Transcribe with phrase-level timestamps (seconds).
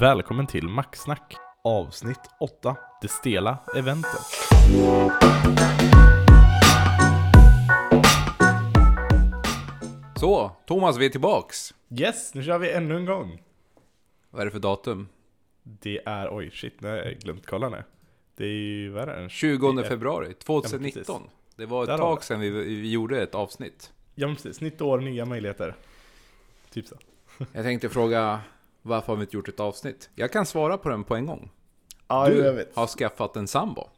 [0.00, 4.20] Välkommen till Maxsnack avsnitt 8 Det stela eventet.
[10.16, 11.74] Så, Thomas, vi är tillbaks.
[11.98, 13.42] Yes, nu kör vi ännu en gång.
[14.30, 15.08] Vad är det för datum?
[15.62, 17.84] Det är, oj shit, nu har jag glömt kolla nu.
[18.36, 19.28] Det är ju, vad är det?
[19.28, 21.22] 20 Det är- februari 2019.
[21.56, 23.92] Det var ett Där tag sedan vi, vi gjorde ett avsnitt.
[24.14, 25.74] Ja men precis, nytt år, nya möjligheter.
[26.70, 26.96] Typ så.
[27.52, 28.40] Jag tänkte fråga,
[28.82, 30.10] varför har vi inte gjort ett avsnitt?
[30.14, 31.50] Jag kan svara på den på en gång.
[32.08, 32.76] Ja, jag Du vet.
[32.76, 33.88] har skaffat en sambo.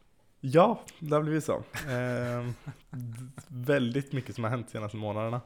[0.40, 1.62] Ja, det har blivit så.
[1.88, 2.54] Ehm,
[3.48, 5.40] väldigt mycket som har hänt de senaste månaderna.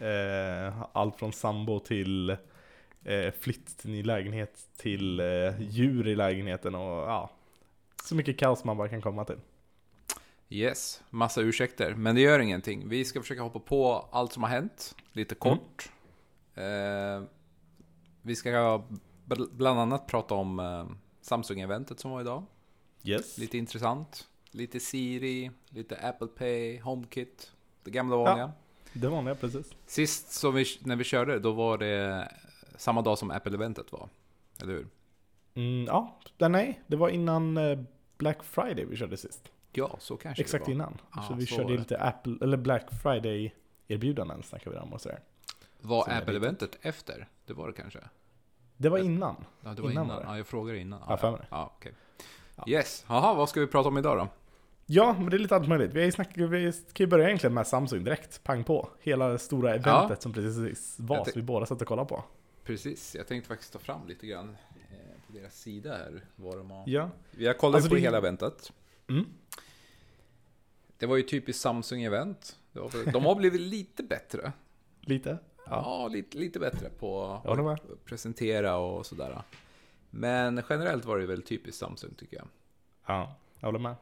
[0.00, 2.30] Ehm, allt från sambo till
[3.04, 7.30] eh, flytt till ny lägenhet till eh, djur i lägenheten och ja,
[8.04, 9.38] så mycket kaos man bara kan komma till.
[10.50, 12.88] Yes, massa ursäkter, men det gör ingenting.
[12.88, 15.90] Vi ska försöka hoppa på allt som har hänt, lite kort.
[16.54, 17.22] Eh,
[18.28, 18.82] vi ska
[19.26, 20.86] bl- bland annat prata om eh,
[21.20, 22.44] Samsung-eventet som var idag.
[23.04, 23.38] Yes.
[23.38, 24.28] Lite intressant.
[24.50, 27.52] Lite Siri, lite Apple Pay, HomeKit.
[27.84, 28.52] Det gamla vanliga.
[28.92, 29.70] Det vanliga precis.
[29.86, 32.28] Sist som vi, när vi körde, då var det
[32.76, 34.08] samma dag som Apple-eventet var.
[34.62, 34.86] Eller hur?
[35.54, 37.78] Mm, ja, det- nej, det var innan eh,
[38.18, 39.52] Black Friday vi körde sist.
[39.72, 40.74] Ja, så kanske Exakt det var.
[40.74, 40.98] innan.
[41.16, 43.54] Ja, så vi så körde lite Apple, eller Black Friday
[43.88, 45.20] erbjudanden snackar vi om och sådär.
[45.80, 47.28] Var Apple-eventet efter?
[47.46, 48.00] Det var det kanske?
[48.80, 49.36] Det var innan.
[49.64, 50.16] Ja, det var Innan innan.
[50.16, 50.30] var det.
[50.30, 51.00] Ja, jag frågade innan.
[51.08, 51.18] Ja,
[51.50, 51.72] ja.
[52.56, 52.64] Ja.
[52.66, 54.28] Yes, jaha, vad ska vi prata om idag då?
[54.86, 55.92] Ja, men det är lite allt möjligt.
[55.94, 58.88] Vi, snack, vi kan ju börja egentligen med Samsung direkt, pang på.
[59.00, 62.24] Hela det stora eventet som precis var, Jag som vi båda satt och kollade på.
[62.64, 64.56] Precis, jag tänkte faktiskt ta fram lite grann
[64.90, 66.24] eh, på deras sida här.
[66.36, 66.84] Vad de har.
[66.86, 67.10] Ja.
[67.30, 68.72] Vi har kollat Alltså, på det- hela eventet.
[69.08, 69.24] Mm.
[70.98, 72.56] Det var ju typiskt Samsung-event.
[72.72, 74.52] Var De har blivit lite bättre.
[75.00, 75.38] Lite?
[75.70, 79.42] Ja, lite, lite bättre på att presentera och sådär.
[80.10, 82.46] Men generellt var det väl typiskt Samsung tycker jag.
[83.06, 83.94] Ja, jag håller med.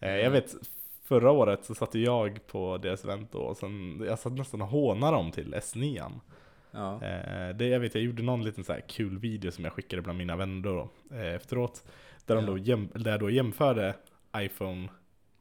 [0.00, 0.54] Eh, jag vet,
[1.04, 4.68] förra året så satt jag på deras event då, och sen, jag satt nästan och
[4.68, 6.12] hånade dem till S9.
[6.70, 9.72] Ja, Eh, det, jag vet, jag gjorde någon liten så här kul video som jag
[9.72, 11.84] skickade bland mina vänner då, eh, efteråt.
[12.26, 12.50] Där, de Ja.
[12.50, 13.94] då jäm, där då jämförde
[14.36, 14.88] iPhone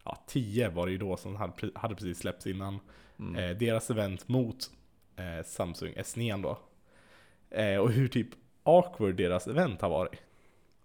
[0.03, 2.79] ja, 10 var det ju då som hade, hade precis släppts innan.
[3.19, 3.35] mm.
[3.35, 4.71] eh, deras event mot
[5.17, 6.57] eh, Samsung S9 då.
[7.57, 8.27] Eh, och hur typ
[8.63, 10.21] awkward deras event har varit.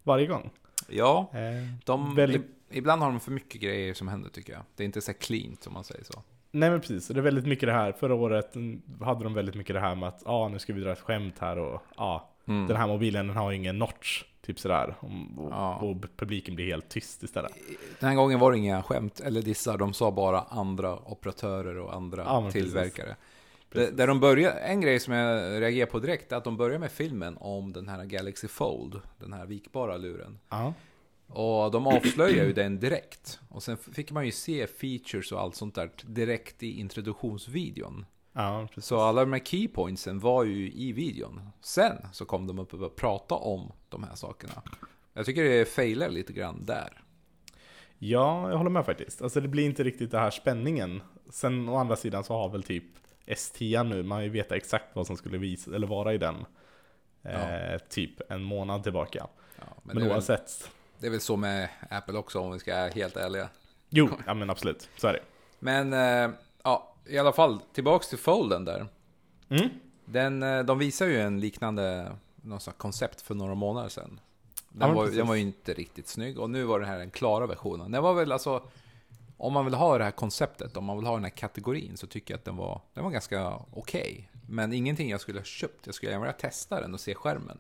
[0.03, 0.51] Varje gång.
[0.89, 1.41] ja Eh,
[1.85, 4.63] de, väldigt- ibland har de för mycket grejer som händer tycker jag.
[4.77, 6.23] Det är inte så här clean som man säger så.
[6.51, 7.93] nej men precis, det är väldigt mycket det här.
[7.93, 8.55] Förra året
[9.01, 11.35] hade de väldigt mycket det här med att ja nu ska vi dra ett skämt
[11.39, 12.67] här och ja Mm.
[12.69, 14.25] den här mobilen den har ingen notch.
[14.41, 14.95] Typ sådär.
[15.01, 15.11] Och,
[15.51, 15.77] Ja.
[15.77, 17.53] och publiken blir helt tyst istället.
[18.01, 21.95] Den här gången var det inga skämt eller dissar, de sa bara andra operatörer och
[21.95, 22.75] andra Ja, men precis.
[23.73, 23.97] Precis.
[23.97, 26.93] Där de börjar, en grej som jag reagerar på direkt är att de börjar med
[26.93, 30.39] filmen om den här Galaxy Fold, den här vikbara luren.
[30.49, 30.75] Ja.
[31.27, 33.41] Och de avslöjar ju den direkt.
[33.49, 38.07] Och sen fick man ju se features och allt sånt där direkt i introduktionsvideon.
[38.33, 38.69] Ja.
[38.77, 41.41] Så alla de här keypointsen var ju i videon.
[41.61, 44.63] Sen så kom de upp och började prata om de här sakerna.
[45.13, 47.03] Jag tycker det failar lite grann där.
[47.99, 49.23] Ja, jag håller med faktiskt.
[49.23, 51.03] Alltså det blir inte riktigt den här spänningen.
[51.31, 52.85] Sen å andra sidan så har väl typ
[53.27, 56.45] S10 nu, man vill veta exakt vad som skulle visa, eller vara i den.
[57.23, 59.27] Eh, typ en månad tillbaka.
[59.57, 60.71] Ja, Men, men det, är väl, oavsett.
[60.99, 63.49] det är väl så med Apple också om vi ska vara helt ärliga.
[63.89, 64.89] Jo, ja men absolut.
[64.97, 65.23] Så är det.
[65.59, 68.87] Men eh, ja, i alla fall tillbaks till Folden där.
[69.49, 69.69] Mm.
[70.05, 74.21] Den, eh, de visar ju en liknande någon koncept för några månader sedan.
[74.55, 76.99] Ja, Den, men var, den var ju inte riktigt snygg och nu var den här
[76.99, 77.91] den klara versionen.
[77.91, 78.63] Den var väl alltså,
[79.37, 82.07] om man vill ha det här konceptet, om man vill ha den här kategorin så
[82.07, 84.31] tycker jag att den var, den var ganska okej.
[84.49, 87.59] Men ingenting jag skulle ha köpt, jag skulle gärna vilja testa den och se skärmen.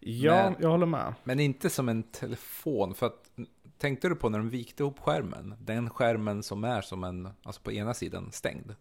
[0.00, 1.14] Ja, Men- jag håller med.
[1.24, 3.30] Men inte som en telefon, för att
[3.78, 5.54] tänkte du på när de vikte ihop skärmen?
[5.60, 8.74] Den skärmen som är som en, alltså på ena sidan stängd.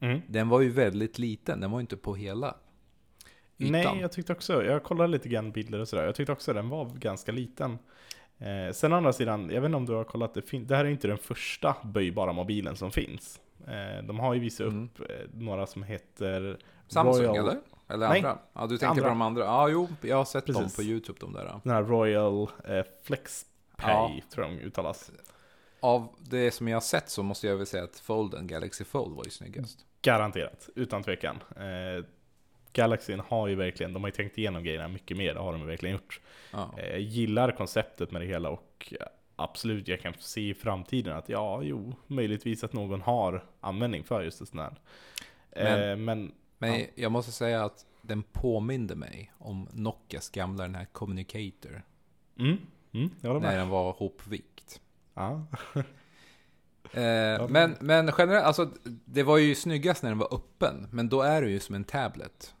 [0.00, 0.20] Mm.
[0.28, 2.56] Den var ju väldigt liten, den var ju inte på hela
[3.58, 3.72] ytan.
[3.72, 6.68] Nej, jag tyckte också, jag kollade lite grann bilder och sådär, jag tyckte också den
[6.68, 7.78] var ganska liten.
[8.40, 10.84] Eh, sen å andra sidan, jag vet inte om du har kollat, det, det här
[10.84, 13.40] är inte den första böjbara mobilen som finns.
[13.66, 14.84] Eh, de har ju visat Mm.
[14.84, 16.58] upp eh, några som heter
[16.88, 17.60] Samsung Royal, eller?
[17.88, 18.38] Eller Nej, andra?
[18.52, 19.02] Ja, du tänkte andra.
[19.02, 19.44] på de andra.
[19.44, 20.76] Ja, jo, jag har sett dem Precis.
[20.76, 21.60] på YouTube de där.
[21.64, 24.10] Den här Royal eh, FlexPay Ja.
[24.34, 25.10] tror jag de uttalas.
[25.80, 29.16] Av det som jag har sett så måste jag väl säga att Folden, Galaxy Fold
[29.16, 29.78] var ju snyggast.
[30.02, 31.36] Garanterat, utan tvekan.
[31.56, 32.04] Eh,
[32.72, 35.66] Galaxyn har ju verkligen, de har ju tänkt igenom grejerna mycket mer, det har de
[35.66, 36.20] verkligen gjort.
[36.52, 36.74] Ja.
[36.78, 39.06] Eh, Jag gillar konceptet med det hela och eh,
[39.36, 44.22] absolut, jag kan se i framtiden att ja, jo, möjligtvis att någon har användning för
[44.22, 44.74] just det sån här.
[45.56, 46.86] Men- Eh, men Men Ja.
[46.94, 51.82] jag måste säga att den påminde mig om Nokias gamla den här Communicator.
[52.38, 52.56] Mm.
[52.92, 54.80] Mm, jag När den var hopvikt.
[55.14, 55.46] Ja.
[56.92, 58.70] Eh, men, men generellt, alltså
[59.04, 60.86] det var ju snyggast när den var öppen.
[60.90, 62.54] Men då är det ju som en tablet.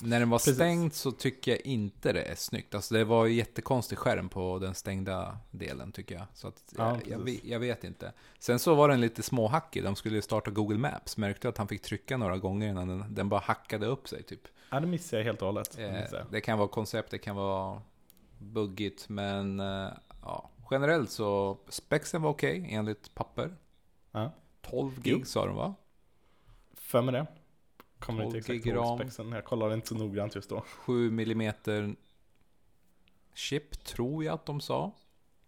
[0.00, 0.54] När den var Precis.
[0.54, 2.74] stängd så tycker jag inte det är snyggt.
[2.74, 6.24] Alltså det var jättekonstig skärm på den stängda delen tycker jag.
[6.34, 8.12] Så att, Ja, jag, jag, vet- jag vet inte.
[8.38, 9.84] Sen så var den lite småhackig.
[9.84, 11.16] De skulle starta Google Maps.
[11.16, 14.40] Märkte att han fick trycka några gånger innan den, den bara hackade upp sig typ.
[14.70, 15.76] ja, det missade jag helt och hållet.
[15.76, 17.82] Det Eh, det kan vara koncept, det kan vara
[18.38, 19.08] buggigt.
[19.08, 19.88] Men eh,
[20.22, 23.56] ja, generellt så spexen var okej enligt papper.
[24.12, 24.32] Ja.
[24.62, 25.16] 12 Jo.
[25.16, 25.74] gig sa de va?
[26.74, 27.26] För med det.
[27.98, 29.32] Kommer 12 inte exakt ihåg spexen.
[29.32, 30.60] Jag kollade inte så noggrant just då.
[30.60, 31.96] 7 mm
[33.34, 34.92] chip tror jag att de sa.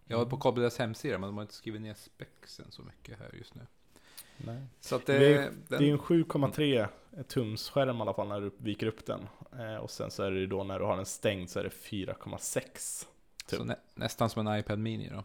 [0.04, 0.30] Jag var Mm.
[0.30, 3.66] på KBDs hemsida men de har inte skrivit ner spexen så mycket här just nu.
[4.36, 4.62] Nej.
[4.80, 6.88] Så att det, Det är- den, Det är en 7,3
[7.28, 9.28] tums skärm i alla fall när du viker upp den.
[9.58, 11.64] Eh, och sen så är det ju då när du har den stängd så är
[11.64, 13.06] det 4,6
[13.46, 13.66] så tum.
[13.66, 15.24] nä, nästan som en iPad Mini då.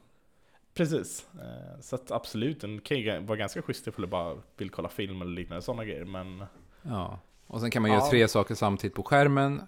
[0.74, 1.28] Precis.
[1.42, 4.90] Eh, så att absolut, den kan ju vara ganska schysst ifall du bara vill kolla
[4.90, 6.06] film eller liknande sådana grejer.
[6.06, 6.46] Men
[6.84, 7.20] Ja.
[7.48, 7.98] Och sen kan man Ja.
[7.98, 9.62] göra tre saker samtidigt på skärmen.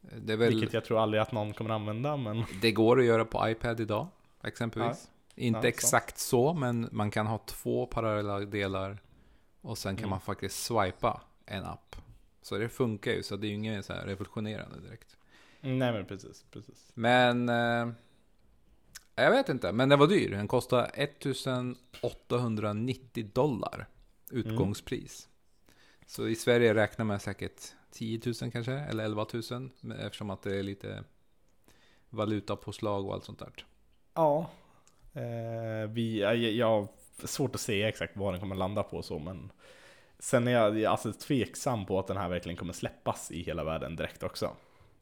[0.00, 2.16] Väl, vilket jag tror aldrig att någon kommer använda.
[2.16, 4.06] Men det går att göra på iPad idag,
[4.44, 5.10] exempelvis.
[5.34, 8.98] Inte Ja, exakt så, men man kan ha två parallella delar.
[9.60, 10.10] Och sen kan Mm.
[10.10, 11.96] man faktiskt swipa en app.
[12.42, 15.16] Så det funkar ju, så det är ju inget så här revolutionerande direkt.
[15.60, 16.90] nej men precis, precis.
[16.94, 17.48] Men...
[17.48, 17.88] Eh,
[19.16, 20.30] jag vet inte, men den var dyr.
[20.30, 23.86] Den kostade 1890 dollar.
[24.30, 25.28] Utgångspris.
[26.06, 29.70] Så i Sverige räknar man säkert 10 000 kanske, eller 11 000.
[30.00, 31.04] Eftersom att det är lite
[32.10, 33.66] valutapåslag och allt sånt där.
[34.14, 34.50] Ja.
[35.12, 36.88] Eh, vi, jag, jag har
[37.26, 39.50] svårt att säga exakt vad den kommer landa på och så men
[40.18, 43.96] Sen är jag alltså tveksam på att den här verkligen kommer släppas i hela världen
[43.96, 44.56] direkt också.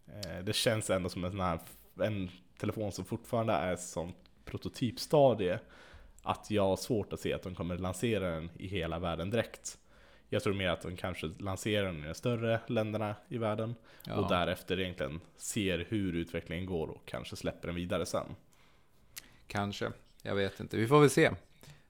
[0.07, 1.61] Eh, det känns ändå som en sån här
[2.01, 4.13] en telefon som fortfarande är som
[4.45, 5.59] prototypstadie.
[6.23, 9.79] Att jag har svårt att se att de kommer lansera den i hela världen direkt.
[10.33, 13.75] Jag tror mer att de kanske lanserar den i de större länderna i världen.
[14.07, 14.15] Ja.
[14.15, 18.27] Och därefter egentligen ser hur utvecklingen går och kanske släpper den vidare sen.
[19.47, 19.93] Kanske.
[20.23, 20.77] Jag vet inte.
[20.77, 21.31] Vi får väl se.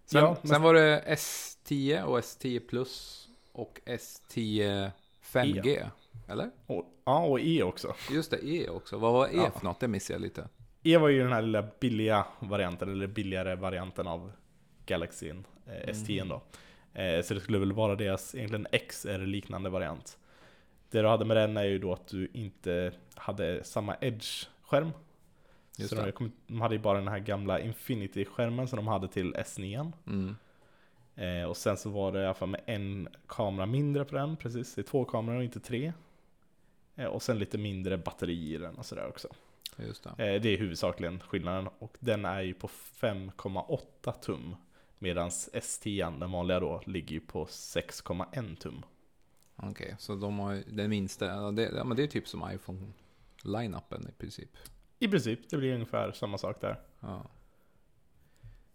[0.05, 4.91] Sen, Ja, men- sen var det S10 och S10 Plus och S10
[5.23, 5.69] 5G.
[5.69, 5.87] E.
[6.29, 6.51] Eller?
[6.67, 7.95] Och, ja, och E också.
[8.11, 8.99] Just det, E också.
[8.99, 9.51] Vad var E Ja.
[9.51, 9.81] för något?
[9.81, 10.49] Det missade jag lite.
[10.83, 14.33] E var ju den här lilla billiga varianten, eller billigare varianten av
[14.87, 16.43] Galaxyn eh, S10 då.
[16.95, 20.19] Eh, så det skulle väl vara deras egentligen XR-liknande variant.
[20.91, 24.91] Det du hade med den är ju då att du inte hade samma Edge-skärm.
[25.89, 29.93] Så de, de hade ju bara den här gamla Infinity-skärmen som de hade till S9.
[30.07, 30.37] Mm.
[31.15, 34.37] Eh, och sen så var det i alla fall med en kamera mindre på den,
[34.37, 34.75] precis.
[34.75, 35.93] Det är två kameror och inte tre.
[36.97, 39.29] Eh, och sen lite mindre batteri i den och sådär också.
[39.77, 40.11] Just det.
[40.11, 41.69] Eh, det är huvudsakligen skillnaden.
[41.79, 44.57] Och den är ju på 5,8 tum.
[45.03, 48.85] Medan S10, den vanliga då, ligger ju på 6,1 tum.
[49.57, 51.51] Okej, så de har den minsta.
[51.51, 54.51] Det, ja, men det är typ som iPhone-line-upen i princip.
[54.99, 56.81] I princip, det blir ungefär samma sak där.
[57.01, 57.27] Ja.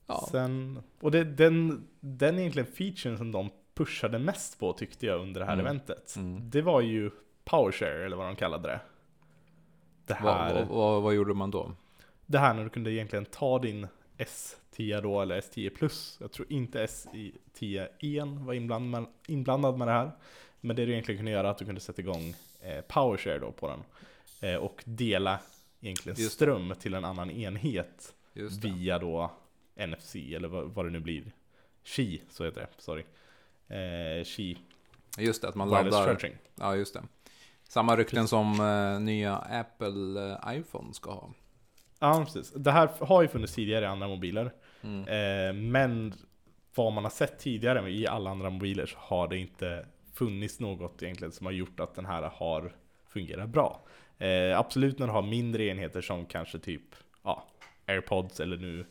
[0.07, 5.21] Ja, Sen, och det, den, den egentligen featuren som de pushade mest på tyckte jag
[5.21, 5.65] under det här Mm.
[5.65, 6.15] eventet.
[6.15, 6.49] Mm.
[6.49, 7.11] Det var ju
[7.43, 8.79] PowerShare, eller vad de kallade det.
[10.05, 11.71] Det vad, här, vad, vad, vad gjorde man då?
[12.25, 16.17] det här när du kunde egentligen ta din S10 då, eller S10 Plus.
[16.21, 20.11] Jag tror inte S10 var inblandad med, inblandad med det här.
[20.61, 23.51] Men det du egentligen kunde göra är att du kunde sätta igång eh, PowerShare då
[23.51, 23.83] på den.
[24.51, 25.39] Eh, och dela
[25.81, 26.45] egentligen Just det.
[26.45, 28.63] ström till en annan enhet det.
[28.63, 29.31] via då
[29.75, 31.31] NFC eller vad, vad det nu blir.
[31.83, 32.67] Qi, så heter det.
[32.77, 33.03] Sorry.
[33.67, 34.57] Eh, Qi
[35.17, 36.15] Just det, att man Wireless laddar.
[36.15, 36.37] Charging.
[36.55, 37.03] Ja, just det.
[37.69, 41.29] Samma rykten som eh, nya Apple eh, iPhone ska ha.
[41.99, 42.51] Ja, precis.
[42.51, 44.53] Det här har ju funnits tidigare i andra mobiler.
[44.81, 45.07] Mm.
[45.07, 46.13] Eh, men
[46.75, 51.03] vad man har sett tidigare i alla andra mobiler så har det inte funnits något
[51.03, 52.75] egentligen som har gjort att den här har
[53.07, 53.81] fungerat bra.
[54.17, 56.81] Eh, absolut när du har mindre enheter som kanske typ
[57.23, 57.47] ja,
[57.87, 58.85] AirPods eller nu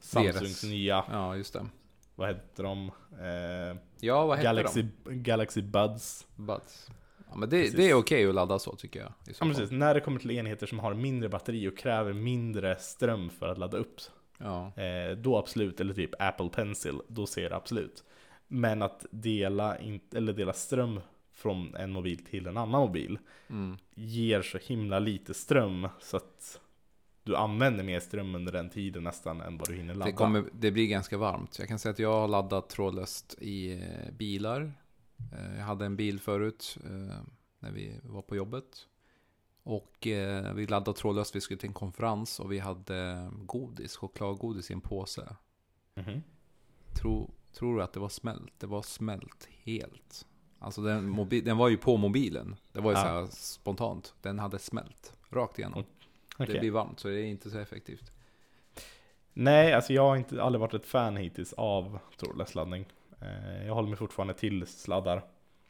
[0.00, 0.64] Samsungs Deras.
[0.64, 1.66] nya, Ja, just det.
[2.14, 2.90] vad heter de?
[3.20, 6.26] Eh, Ja, vad hette Galaxy, Galaxy Buds.
[6.36, 6.46] de?
[6.46, 6.90] Buds.
[7.30, 7.76] Ja, men det, Precis.
[7.76, 9.12] det är okej att ladda så tycker jag.
[9.24, 9.70] Ja, precis.
[9.70, 13.58] När det kommer till enheter som har mindre batteri och kräver mindre ström för att
[13.58, 14.00] ladda upp
[14.42, 18.04] Ja, Eh, då absolut, eller typ Apple Pencil, då ser det absolut.
[18.48, 21.00] Men att dela, in, eller dela ström
[21.32, 23.18] från en mobil till en annan mobil
[23.50, 23.78] mm.
[23.94, 26.60] ger så himla lite ström så att
[27.22, 30.10] du använder mer ström under den tiden nästan än vad du hinner ladda.
[30.10, 31.58] det, kommer, det blir ganska varmt.
[31.58, 34.72] Jag kan säga att jag har laddat trådlöst i eh, bilar.
[35.32, 36.76] Eh, Jag hade en bil förut.
[36.84, 37.16] eh,
[37.58, 38.86] när vi var på jobbet.
[39.62, 44.70] Och eh, vi laddade trådlöst, vi skulle till en konferens och vi hade godis, chokladgodis
[44.70, 45.36] i en påse.
[45.94, 46.22] Mhm.
[47.00, 48.52] Tro, tror du att det var smält?
[48.58, 50.26] Det var smält helt.
[50.58, 52.56] Alltså den, mobi- den var ju på mobilen.
[52.72, 53.02] Det var ju Ja.
[53.02, 54.14] så här spontant.
[54.22, 55.84] Den hade smält rakt igenom.
[56.38, 56.54] Okej.
[56.54, 58.12] Det blir varmt så det är inte så effektivt.
[59.32, 62.84] Nej, alltså jag har inte, aldrig varit ett fan hittills av trådlös laddning.
[63.22, 65.24] Eh, Jag håller mig fortfarande till sladdar,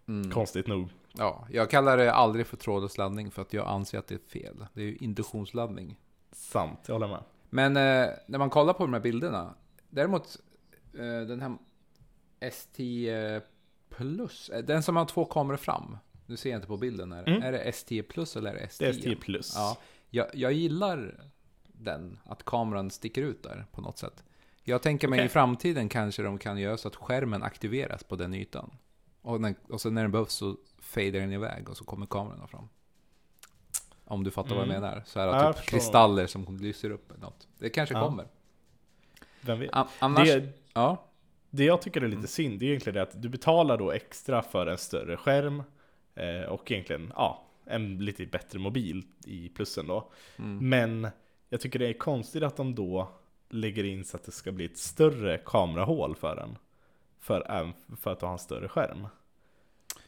[0.09, 0.31] Mm.
[0.31, 0.89] konstigt nog.
[1.13, 4.19] Ja, jag kallar det aldrig för trådlös laddning för att jag anser att det är
[4.41, 4.67] fel.
[4.75, 5.99] Det är ju induktionsladdning.
[6.33, 7.23] Sant, jag håller med.
[7.51, 9.55] Men eh, när man kollar på de här bilderna.
[9.91, 10.37] Däremot
[10.95, 11.57] eh, den här
[12.41, 13.41] S10
[13.89, 14.49] Plus.
[14.49, 15.97] eh, Den som har två kameror fram.
[16.27, 17.29] Nu ser jag inte på bilden här.
[17.29, 17.43] Mm.
[17.43, 18.79] Är det S10 Plus eller är det S10?
[18.79, 19.53] Det är ST plus.
[19.57, 19.79] Ja,
[20.11, 21.25] jag, jag gillar
[21.67, 22.19] den.
[22.25, 24.25] Att kameran sticker ut där på något sätt.
[24.65, 28.35] Jag tänker mig i framtiden kanske de kan göra så att skärmen aktiveras på den
[28.35, 28.71] ytan.
[29.23, 32.49] Och, när, och sen när den behövs så fader den iväg och så kommer kameran
[32.49, 32.69] fram.
[34.05, 34.75] Om du fattar vad Mm.
[34.75, 35.03] jag menar.
[35.07, 37.49] Så här Ja, typ kristaller som lyser upp eller något.
[37.59, 38.05] Det kanske Ja.
[38.07, 38.27] kommer.
[39.41, 39.71] Vem vet?
[39.73, 41.05] A- annars, Det, ja.
[41.51, 44.43] det jag tycker är lite synd, det är egentligen det att du betalar då extra
[44.43, 45.63] för en större skärm
[46.15, 50.11] eh, och egentligen, ja, en lite bättre mobil i plussen då.
[50.39, 50.69] Mm.
[50.69, 51.09] Men
[51.49, 53.09] jag tycker det är konstigt att de då
[53.51, 56.59] lägger in så att det ska bli ett större kamerahål för den.
[57.21, 59.07] För, för att du har en större skärm.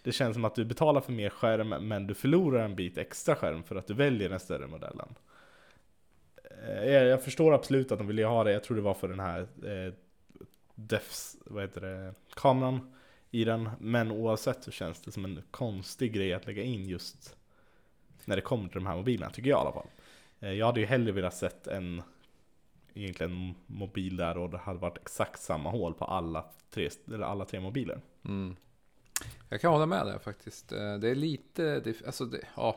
[0.02, 3.37] Det känns som att du betalar för mer skärm men du förlorar en bit extra
[3.37, 5.14] skärm för att du väljer den större modellen.
[6.66, 8.52] Eh, jag, jag förstår absolut att de vill ha det.
[8.52, 9.94] Jag tror det var för den här eh,
[10.75, 12.94] DEFs, vad heter det, kameran
[13.30, 13.70] i den.
[13.80, 17.37] Men oavsett så känns det som en konstig grej att lägga in just
[18.25, 19.88] när det kommer till de här mobilerna, tycker jag i alla fall.
[20.40, 22.02] Eh, jag hade ju hellre velat sett en
[22.94, 27.44] egentligen mobil där och det hade varit exakt samma hål på alla tre, eller alla
[27.44, 28.00] tre mobiler.
[28.25, 28.56] Mm.
[29.49, 30.72] Jag kan hålla med där faktiskt.
[30.72, 32.76] Eh, Det är lite, det, alltså det, ja.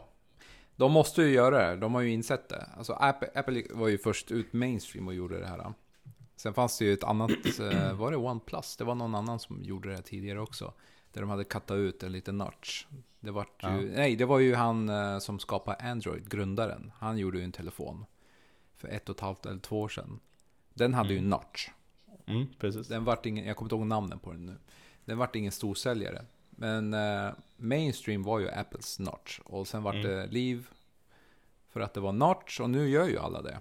[0.75, 2.69] De måste ju göra det, de har ju insett det.
[2.77, 5.74] Alltså Apple, Apple var ju först ut mainstream och gjorde det här.
[6.36, 7.31] Sen fanns det ju ett annat,
[7.72, 8.77] eh, var det OnePlus?
[8.77, 10.74] Det var någon annan som gjorde det här tidigare också.
[11.13, 12.86] Där de hade kattat ut en liten notch.
[13.19, 13.69] Det var ju, Ja.
[13.72, 16.91] nej det var ju han eh, som skapade Android, grundaren.
[16.98, 18.05] Han gjorde ju en telefon.
[18.86, 20.20] För ett och ett halvt eller två år sedan.
[20.74, 21.70] Den hade ju en notch.
[22.25, 22.88] Mm, precis.
[22.88, 24.56] Den vart ingen, jag kommer inte ihåg namnen på den nu.
[25.06, 26.25] Den vart ingen storsäljare.
[26.50, 29.39] Men eh, mainstream var ju Apples notch.
[29.44, 30.08] Och sen vart Mm.
[30.08, 30.68] det liv
[31.70, 32.60] för att det var notch.
[32.60, 33.60] Och nu gör ju alla det.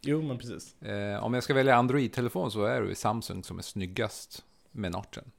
[0.00, 0.82] Jo, men precis.
[0.82, 4.92] Eh, om jag ska välja Android-telefon så är det ju Samsung som är snyggast med
[4.92, 5.30] notchen.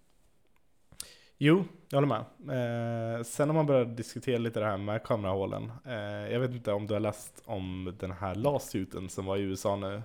[1.41, 3.17] Jo, jag håller med.
[3.17, 5.71] Eh, sen om man börjar diskutera lite det här med kamerahålen.
[5.85, 5.93] Eh,
[6.33, 9.75] jag vet inte om du har läst om den här lawsuiten som var i USA
[9.75, 10.01] nu.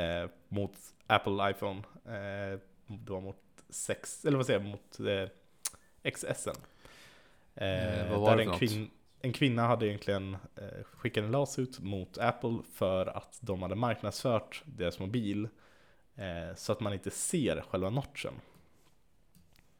[0.00, 0.72] Eh, mot
[1.06, 1.82] Apple iPhone.
[2.06, 3.36] Eh, det var mot
[3.68, 6.54] 6, eller vad säger jag, mot eh, XSen.
[7.54, 7.66] Eh,
[8.02, 8.90] Eh, vad var där det en, kvin-
[9.22, 14.62] en kvinna hade egentligen eh, skickat en lawsuit mot Apple för att de hade marknadsfört
[14.66, 15.48] deras mobil.
[16.56, 18.32] Så att man inte ser själva notchen.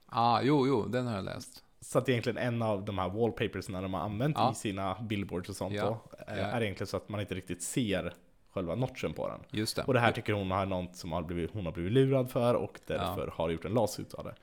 [0.06, 1.62] Ah, jo, jo, den har jag läst.
[1.80, 4.52] Så att egentligen en av de här wallpapersna de har använt Ja.
[4.52, 6.44] i sina billboards och sånt Ja, då, eh, ja.
[6.44, 8.14] är egentligen så att man inte riktigt ser
[8.54, 9.40] själva notchen på den.
[9.50, 9.82] Just det.
[9.82, 12.54] Och det här tycker hon har något som har blivit, hon har blivit lurad för
[12.54, 14.34] och därför har gjort en lawsuit av det.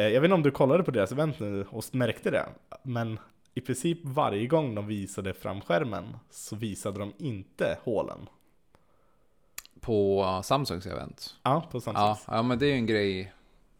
[0.00, 2.46] Eh, Jag vet inte om du kollade på deras event nu och märkte det,
[2.82, 3.18] men
[3.54, 8.28] i princip varje gång de visade fram skärmen så visade de inte hålen.
[9.80, 11.34] På uh, Samsungs event.
[11.42, 12.02] Ja, på Samsung.
[12.02, 13.32] Ja, ja, men det är ju en grej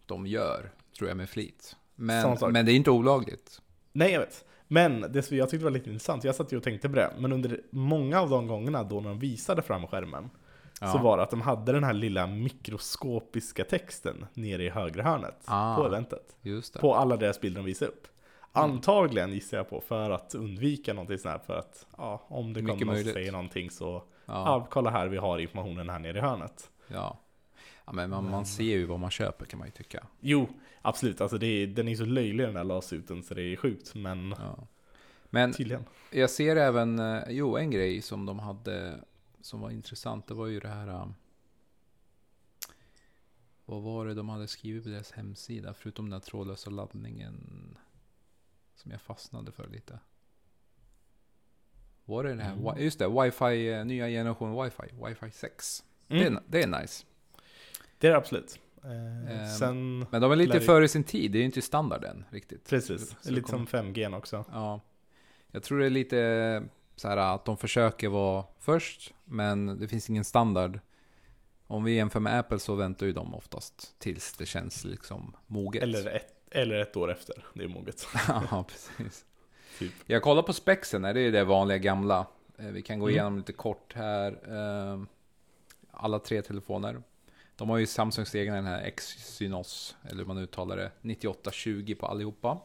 [0.06, 1.76] de gör, tror jag, med flit.
[1.94, 3.60] Men, men det är inte olagligt.
[3.92, 4.44] Nej, jag vet.
[4.68, 7.12] Men det som jag tyckte var lite intressant, jag satt ju och tänkte på det,
[7.18, 10.30] men under många av de gångerna då när de visade fram skärmen
[10.80, 10.92] Ja.
[10.92, 15.42] så var det att de hade den här lilla mikroskopiska texten nere i högra hörnet
[15.44, 15.76] Ah.
[15.76, 16.36] på eventet.
[16.80, 18.06] På alla deras bilder de visade upp.
[18.52, 22.60] Antagligen gissar jag på för att undvika någonting sånt här för att ja, om det
[22.60, 24.02] kommer någon som säger någonting så Ja.
[24.26, 24.66] ja.
[24.70, 26.70] kolla här vi har informationen här nere i hörnet.
[26.88, 27.18] Ja.
[27.88, 30.06] Ja men man, man ser ju vad man köper kan man ju tycka.
[30.20, 30.48] Jo,
[30.82, 33.94] absolut, alltså det är, den är så löjlig den där lasuten så det är sjukt
[33.94, 34.66] men Ja.
[35.30, 35.84] Men tydligen.
[36.12, 39.00] jag ser även, eh, jo en grej som de hade
[39.40, 40.26] som var intressant.
[40.26, 40.88] Det var ju det här.
[41.02, 41.14] um,
[43.64, 45.74] Vad var det de hade skrivit på deras hemsida?
[45.74, 47.34] Förutom den här trådlösa laddningen.
[48.74, 49.98] Som jag fastnade för lite.
[52.04, 52.52] Var det det här?
[52.52, 52.82] Mm.
[52.82, 54.94] Just det, wifi, eh, nya generation wifi.
[55.06, 55.84] Wifi 6.
[56.08, 56.22] Mm.
[56.22, 57.04] Det, är, det är nice.
[57.98, 58.58] Det är det absolut.
[58.84, 58.90] Eh,
[59.42, 61.32] Ehm, sen, Men de är lite före sin tid.
[61.32, 62.68] Det är ju inte standard än riktigt.
[62.68, 64.44] precis, så lite kommer- som 5G också.
[64.52, 64.80] Ja.
[65.50, 66.62] Jag tror det är lite
[66.96, 70.80] så här att de försöker vara först, men det finns ingen standard.
[71.66, 75.82] Om vi jämför med Apple så väntar ju de oftast tills det känns liksom moget.
[75.82, 78.06] Eller ett, eller ett år efter, det är moget.
[78.28, 79.24] ja, precis.
[79.78, 79.92] Typ.
[80.06, 82.26] Jag kollar på spexen, det är ju det vanliga gamla.
[82.58, 83.14] Eh, Vi kan gå Mm.
[83.14, 84.32] igenom lite kort här.
[84.48, 85.02] Eh,
[85.90, 87.02] Alla tre telefoner.
[87.58, 92.06] De har ju Samsungs egna den här Exynos, eller hur man uttalar det, 9820 på
[92.06, 92.58] allihopa.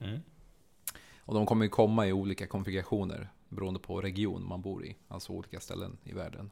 [0.00, 0.20] Mm.
[1.18, 5.32] Och de kommer ju komma i olika konfigurationer beroende på region man bor i, alltså
[5.32, 6.50] olika ställen i världen.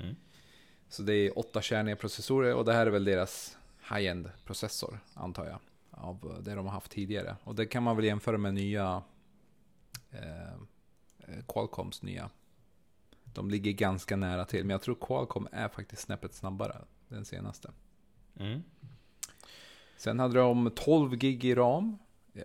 [0.00, 0.16] Mm.
[0.88, 3.58] Så det är åtta kärniga processorer och det här är väl deras
[3.90, 5.58] high-end processor, antar jag.
[5.90, 7.36] Av det de har haft tidigare.
[7.44, 9.02] Och det kan man väl jämföra med nya
[10.10, 10.52] eh,
[11.18, 12.30] eh, Qualcomms nya.
[13.24, 16.80] De ligger ganska nära till, men jag tror Qualcomm är faktiskt snäppet snabbare,
[17.14, 17.72] den senaste.
[18.36, 18.62] Mm.
[19.96, 21.98] Sen hade de 12 gig i ram.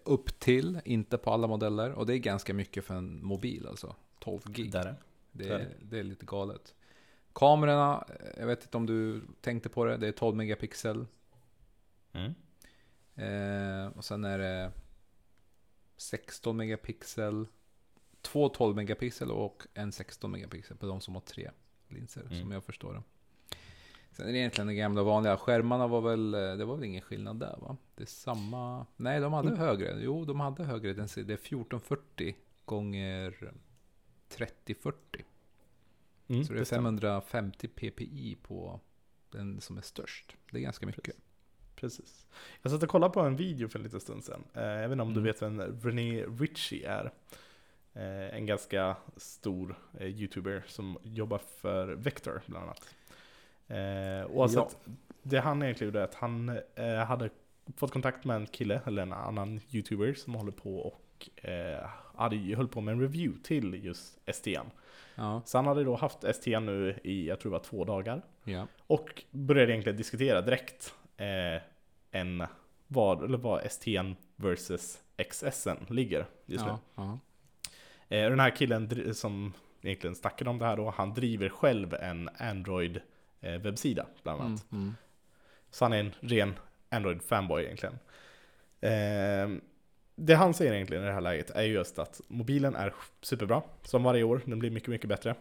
[0.04, 1.92] Upp till, inte på alla modeller.
[1.92, 3.96] Och det är ganska mycket för en mobil alltså.
[4.20, 4.72] 12 gig.
[4.72, 4.96] Där är
[5.32, 5.76] Det är är, det.
[5.82, 6.76] det är lite galet.
[7.34, 8.08] Kamerorna,
[8.38, 9.98] jag vet inte om du tänkte på det.
[9.98, 11.06] Det är 12 megapixel.
[12.12, 12.34] mm.
[13.16, 14.72] Eh, och sen är det
[15.98, 17.46] 16 megapixel.
[18.22, 21.52] Två 12 megapixel och en 16 megapixel på de som har tre
[21.88, 22.22] linser.
[22.22, 22.42] Mm.
[22.42, 23.04] Som jag förstår det.
[24.20, 25.38] Sen är det egentligen de gamla vanliga.
[25.38, 27.78] Skärmarna var väl, eh, det var väl ingen skillnad där va?
[27.96, 28.86] Det är samma.
[28.98, 29.60] Nej, de hade Mm.
[29.60, 29.98] högre.
[30.02, 30.94] Jo, de hade högre.
[30.94, 32.36] Den Det är 1440
[32.66, 33.52] gånger
[34.30, 35.26] 3040.
[36.28, 36.90] Mm, Så det är stämmer.
[36.90, 38.80] 550 ppi på
[39.32, 40.36] den som är störst.
[40.52, 41.16] Det är ganska mycket.
[41.76, 42.28] Precis.
[42.62, 44.44] Jag satt och kollade på en video för en liten stund sedan.
[44.54, 45.24] Jag vet inte om du Mm.
[45.24, 47.12] vet vem René Ritchie är.
[47.94, 52.96] Eh, en ganska stor eh, YouTuber som jobbar för Vector bland annat.
[53.70, 54.78] Eh, oavsett,
[55.24, 57.30] det han egentligen gjorde är att han eh, hade
[57.76, 62.36] fått kontakt med en kille, eller en annan YouTuber som håller på och eh, hade,
[62.36, 64.72] höll på med en review till just STN.
[65.16, 68.22] Ja, Så han hade då haft STN nu i, jag tror det var två dagar.
[68.44, 68.68] ja.
[68.88, 71.62] Och började egentligen diskutera direkt eh,
[72.12, 72.44] en,
[72.88, 75.00] vad, eller vad STN versus
[75.30, 77.20] XSN ligger just ja, ja.
[78.10, 78.18] nu.
[78.18, 82.30] Eh, den här killen som egentligen snackade om det här då, han driver själv en
[82.38, 83.02] Android
[83.42, 84.72] webbsida bland annat.
[84.72, 84.96] Mm, mm.
[85.72, 86.54] Så han är en ren
[86.90, 88.00] Android-fanboy egentligen.
[88.82, 89.62] Eh,
[90.16, 94.04] det han säger egentligen i det här läget är just att mobilen är superbra, som
[94.04, 94.42] varje år.
[94.46, 95.36] Den blir mycket, mycket bättre.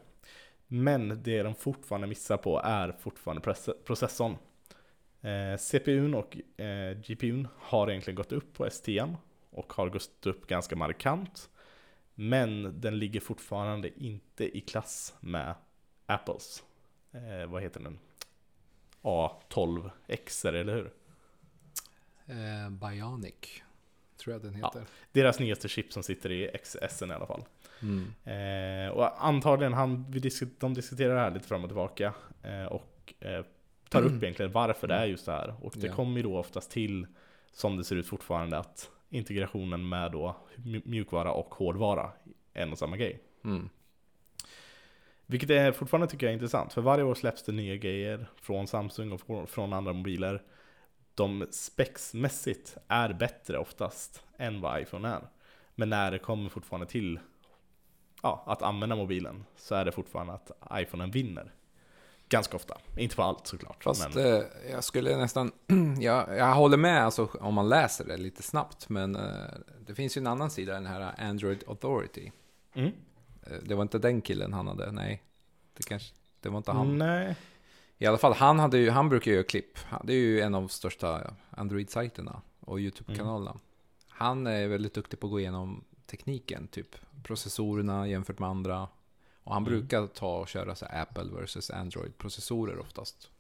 [0.67, 4.37] Men det de fortfarande missar på är fortfarande proce- processorn.
[5.21, 9.17] Eh, CPUn och eh, GPUn har egentligen gått upp på STN
[9.51, 11.51] och har gått upp ganska markant.
[12.15, 15.55] Men den ligger fortfarande inte i klass med
[16.07, 16.63] Apples.
[17.13, 17.99] Eh, vad heter den?
[19.03, 20.91] A12X, eller hur?
[22.27, 23.35] Eh, Bionic,
[24.17, 24.83] tror jag den heter.
[25.13, 27.45] Deras nyaste chip som sitter i XSN i alla fall.
[27.83, 28.13] Mm.
[28.25, 32.15] Eh, och antagligen, han, vi disk, de diskuterar det här lite fram och tillbaka.
[32.43, 33.45] Eh, och eh,
[33.89, 35.55] tar upp egentligen varför det är just det här.
[35.63, 35.95] Och det Ja.
[35.95, 37.07] kommer ju då oftast till,
[37.53, 42.13] som det ser ut fortfarande, att integrationen med då mj- mjukvara och hårdvara
[42.55, 43.23] är en och samma grej.
[43.45, 43.69] Mm.
[45.31, 48.67] Vilket är fortfarande tycker jag är intressant, för varje år släpps det nya grejer från
[48.67, 50.43] Samsung och från- andra mobiler.
[51.15, 55.29] De spexmässigt är bättre oftast än vad iPhone är.
[55.75, 57.21] Men när det kommer fortfarande till
[58.23, 61.53] ja, att använda mobilen så är det fortfarande att iPhonen vinner.
[62.29, 62.79] Ganska ofta.
[62.97, 63.85] Inte på allt såklart.
[63.85, 65.53] Fast men, eh, jag skulle nästan...
[66.01, 68.89] jag, jag håller med alltså, om man läser det lite snabbt.
[68.89, 69.23] Men eh,
[69.87, 72.31] det finns ju en annan sida, den här Android Authority.
[72.75, 72.93] mm.
[73.51, 75.23] Eh, det var inte den killen han hade, nej.
[75.75, 76.99] Det, kanske, det var inte han.
[76.99, 77.37] Nej.
[77.99, 79.79] I alla fall, han, hade ju, han brukar ju göra klipp.
[80.05, 83.59] Det är ju en av de största Android-sajterna och YouTube-kanalerna.
[84.09, 88.89] Han är väldigt duktig på att gå igenom tekniken, typ processorerna jämfört med andra.
[89.45, 89.73] Och han Mm.
[89.79, 93.31] brukar ta och köra så Apple versus Android-processorer oftast.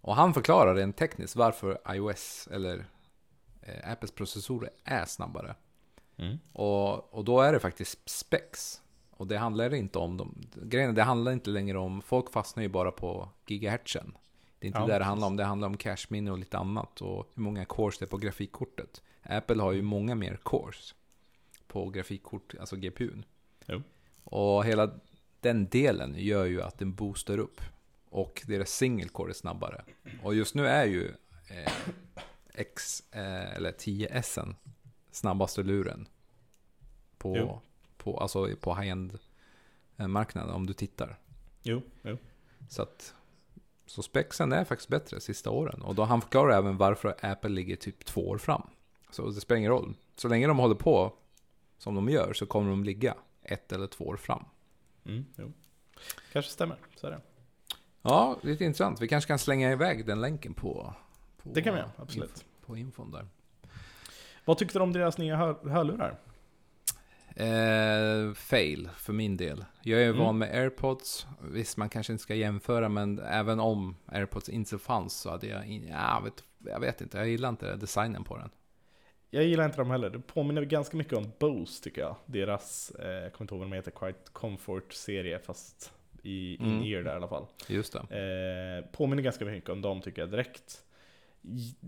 [0.00, 2.86] Och han förklarar rent tekniskt varför iOS eller
[3.62, 5.54] eh, Apples processorer är snabbare.
[6.16, 6.38] Mm.
[6.52, 8.81] Och, och då är det faktiskt specs.
[9.22, 10.34] Och det handlar inte om dem.
[10.62, 14.16] Grejen det handlar inte längre om, folk fastnar ju bara på gigahertzen.
[14.58, 17.00] Det är inte Ja, det det handlar om, det handlar om cache-minne och lite annat.
[17.00, 19.02] Och hur många cores det är på grafikkortet.
[19.22, 20.94] Apple har ju många mer cores
[21.66, 23.24] på grafikkort, alltså GPUn.
[23.66, 23.82] Jo.
[24.24, 24.90] Och hela
[25.40, 27.60] den delen gör ju att den boostar upp.
[28.08, 29.84] Och deras single core är snabbare.
[30.22, 31.08] Och just nu är ju
[31.50, 31.72] eh,
[32.54, 34.54] X, eh, eller 10S
[35.10, 36.08] snabbaste luren.
[37.18, 37.60] På, Jo.
[38.04, 39.18] På, alltså på high-end
[39.96, 41.18] eh, om du tittar.
[41.62, 42.16] Jo, jo.
[42.68, 43.14] Så att
[43.86, 45.82] så spexen är faktiskt bättre sista åren.
[45.82, 48.62] Och då han förklarar även varför Apple ligger typ två år fram.
[49.10, 49.94] Så det spelar ingen roll.
[50.16, 51.12] Så länge de håller på
[51.78, 54.44] som de gör så kommer de ligga ett eller två år fram.
[55.04, 55.52] Mm, jo.
[56.32, 57.20] Kanske stämmer, så är det.
[58.02, 59.00] Ja, lite intressant.
[59.00, 60.94] Vi kanske kan slänga iväg den länken på,
[61.42, 62.30] på Det kan vi göra, absolut.
[62.30, 63.26] Info, på infon där.
[64.44, 66.18] Vad tyckte du om deras nya hör hörlurar?
[67.36, 69.64] Eh, fail för min del.
[69.82, 70.18] Jag är Mm.
[70.18, 71.26] van med airpods.
[71.42, 75.66] Visst, man kanske inte ska jämföra, men även om airpods inte fanns så hade jag...
[75.66, 78.50] In, ja, jag, vet, jag vet inte, jag gillar inte designen på den.
[79.30, 80.10] Jag gillar inte dem heller.
[80.10, 82.16] Det påminner ganska mycket om Bose tycker jag.
[82.26, 85.92] Deras, eh, jag kommer inte ihåg vad de heter, Quiet Comfort-serie fast
[86.22, 86.70] i Mm.
[86.82, 87.46] in-ear där i alla fall.
[87.68, 87.98] Just det.
[87.98, 90.84] Eh, påminner ganska mycket om dem tycker jag direkt.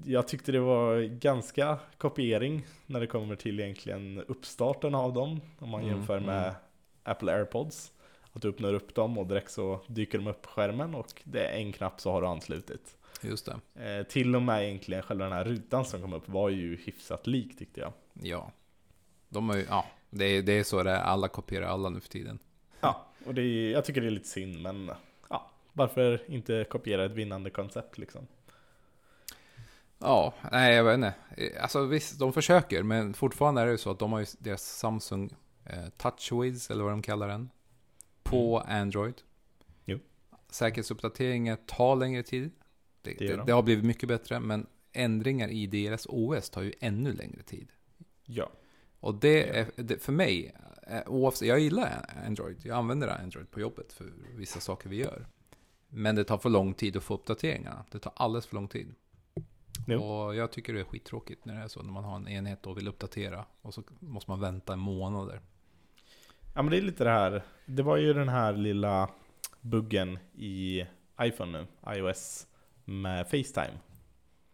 [0.04, 5.40] Jag tyckte det var ganska kopiering när det kommer till egentligen uppstarten av dem.
[5.58, 6.54] Om man Mm, jämför med mm.
[7.02, 7.92] Apple AirPods.
[8.32, 11.46] Att du öppnar upp dem och direkt så dyker de upp på skärmen och det
[11.46, 12.96] är en knapp så har du anslutit.
[13.22, 13.98] Just det.
[13.98, 17.26] Eh, till och med egentligen själva den här rutan som kom upp var ju hyfsat
[17.26, 17.92] lik tyckte jag.
[18.12, 18.52] Ja.
[19.28, 21.00] De är ju, ja, det är, det är så det är.
[21.00, 22.38] Alla kopierar alla nu för tiden.
[22.80, 24.90] Ja, och det är, jag tycker det är lite synd men
[25.28, 28.26] ja, varför inte kopiera ett vinnande koncept liksom?
[29.98, 31.14] Ja, nej jag vet inte.
[31.36, 34.26] Eh, Alltså visst, de försöker, men fortfarande är det ju så att de har ju
[34.38, 35.30] deras Samsung
[35.64, 37.50] eh, TouchWiz, eller vad de kallar den,
[38.22, 39.14] på Android.
[39.84, 39.98] Jo.
[40.50, 42.50] Säkerhetsuppdateringar tar längre tid.
[43.02, 43.46] Det, Det det, de.
[43.46, 47.68] det har blivit mycket bättre, men ändringar i deras OS tar ju ännu längre tid.
[48.24, 48.50] Ja,
[49.00, 50.54] Och det är, det, för mig,
[50.86, 55.26] eh, oavsett, jag gillar Android, jag använder Android på jobbet för vissa saker vi gör.
[55.88, 57.84] Men det tar för lång tid att få uppdateringarna.
[57.90, 58.94] Det tar alldeles för lång tid.
[59.86, 60.02] Jo.
[60.02, 62.66] Och jag tycker det är skittråkigt när det är så, när man har en enhet
[62.66, 63.44] och vill uppdatera.
[63.62, 65.40] Och så måste man vänta en månad där.
[66.54, 69.08] Ja men det är lite det här, det var ju den här lilla
[69.60, 70.84] buggen i
[71.20, 72.46] iPhone nu, iOS,
[72.84, 73.78] med Facetime.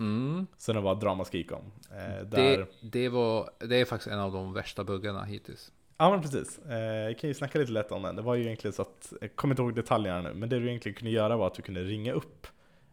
[0.00, 0.46] Mm.
[0.58, 1.72] Så det var dramaskrik om.
[1.90, 5.72] Eh, där, Det, det, var, det är faktiskt en av de värsta buggarna hittills.
[5.96, 8.16] Ja men precis, eh, jag kan ju snacka lite lätt om den.
[8.16, 10.68] Det var ju egentligen så att, jag kommer inte ihåg detaljerna nu, men det du
[10.68, 12.46] egentligen kunde göra var att du kunde ringa upp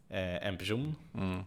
[0.10, 1.43] eh, en person Mm.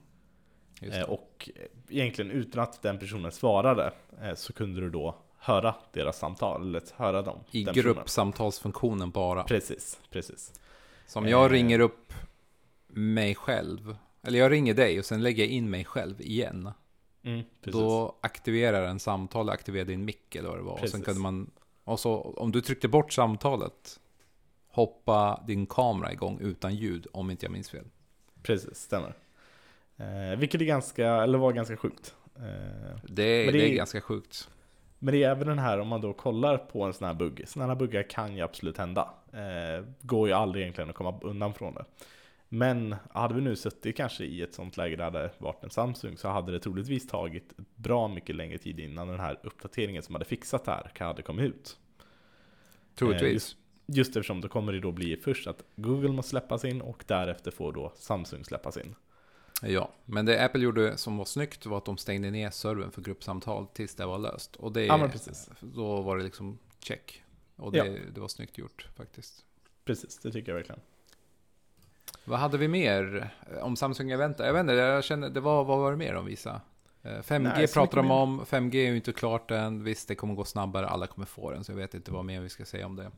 [0.80, 1.50] Eh, och
[1.88, 6.82] egentligen utan att den personen svarade eh, så kunde du då höra deras samtal, eller
[6.96, 7.38] höra dem.
[7.50, 9.44] I gruppsamtalsfunktionen bara.
[9.44, 10.60] Precis, precis.
[11.06, 11.48] Så om jag Eh.
[11.50, 12.12] ringer upp
[12.86, 16.70] mig själv, eller jag ringer dig och sen lägger jag in mig själv igen.
[17.22, 17.80] Mm, precis.
[17.80, 20.72] Då aktiverar en samtal, aktiverar din mick eller vad det var.
[20.72, 21.04] Och sen Precis.
[21.04, 21.50] kunde man,
[21.84, 24.00] och så om du tryckte bort samtalet,
[24.68, 27.84] hoppa din kamera igång utan ljud, om inte jag minns fel.
[28.42, 29.14] Precis, stämmer.
[30.00, 32.14] Eh, vilket är ganska, eller var ganska sjukt.
[32.36, 32.42] Eh,
[33.04, 34.48] Det, är- det, det är ganska sjukt.
[34.98, 37.42] men det är även den här, om man då kollar på en sån här bugg.
[37.46, 39.08] Sådana här buggar kan ju absolut hända.
[39.32, 41.84] Eh, går ju aldrig egentligen att komma undan från det.
[42.48, 45.70] Men hade vi nu suttit kanske i ett sånt läge där det hade varit en
[45.70, 50.14] Samsung så hade det troligtvis tagit bra mycket längre tid innan den här uppdateringen som
[50.14, 51.76] hade fixat det här hade kommit ut.
[52.94, 53.32] Troligtvis.
[53.32, 57.04] just- Just eftersom då kommer det då bli först att Google måste släppa sin och
[57.06, 58.94] därefter får då Samsung släppa sin.
[59.62, 63.02] Ja, men det Apple gjorde som var snyggt var att de stängde ner servern för
[63.02, 64.56] gruppsamtal tills det var löst.
[64.56, 65.10] Och det, Ja,
[65.60, 67.22] då var det liksom check.
[67.56, 67.98] Och det, Ja.
[68.14, 69.44] det var snyggt gjort faktiskt.
[69.84, 70.80] Precis, det tycker jag verkligen.
[72.24, 74.38] Vad hade vi mer eh, om Samsung Event?
[74.38, 76.60] Jag vet inte, jag känner, det var, vad var det mer de visade?
[77.02, 79.84] Eh, 5G Nej, så pratar de om, 5G är ju inte klart än.
[79.84, 82.40] Visst, det kommer gå snabbare, alla kommer få den, så jag vet inte vad mer
[82.40, 83.10] vi ska säga om det.